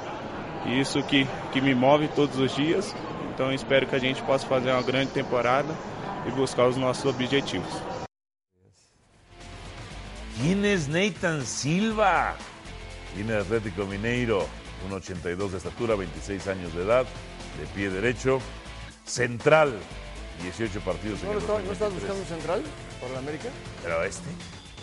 [0.67, 2.95] E isso que, que me move todos os dias.
[3.35, 5.75] Então espero que a gente possa fazer uma grande temporada
[6.27, 7.83] e buscar os nossos objetivos.
[10.43, 12.35] ¿Quién es Nathan Silva?
[13.15, 14.49] Viene Atlético Mineiro,
[14.91, 17.05] 1,82 de estatura, 26 años de edad,
[17.61, 18.41] de pie derecho,
[19.05, 19.75] central,
[20.43, 22.01] 18 partidos en ¿No, lo el está- ¿No estás 2023.
[22.01, 22.63] buscando un central
[23.01, 23.49] para la América?
[23.83, 24.29] Pero este,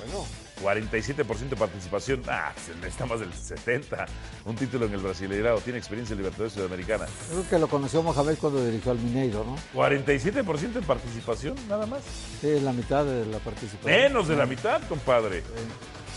[0.05, 0.25] Bueno,
[0.61, 4.05] 47% de participación, ah, se necesita más del 70.
[4.45, 7.05] Un título en el Brasileirao, tiene experiencia en Libertadores Sudamericana.
[7.29, 9.57] Creo que lo conoció Mohamed cuando dirigió al Mineiro, ¿no?
[9.73, 12.01] 47% de participación, nada más.
[12.39, 13.91] Sí, la mitad de la participación.
[13.91, 15.43] Menos de la mitad, compadre.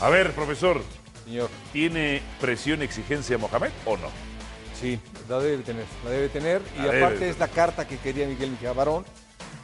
[0.00, 0.80] A ver, profesor,
[1.24, 1.50] Señor.
[1.72, 4.08] ¿Tiene presión, exigencia Mohamed o no?
[4.80, 4.98] Sí,
[5.28, 6.62] la debe tener, la debe tener.
[6.76, 7.34] Y debe aparte tener.
[7.34, 9.04] es la carta que quería Miguel Mejía Barón.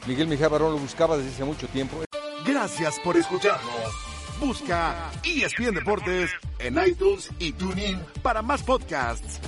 [0.07, 2.03] Miguel Mejía Barón lo buscaba desde hace mucho tiempo.
[2.45, 4.09] Gracias por escucharnos.
[4.39, 9.41] Busca ESPN Deportes en iTunes y TuneIn para más podcasts.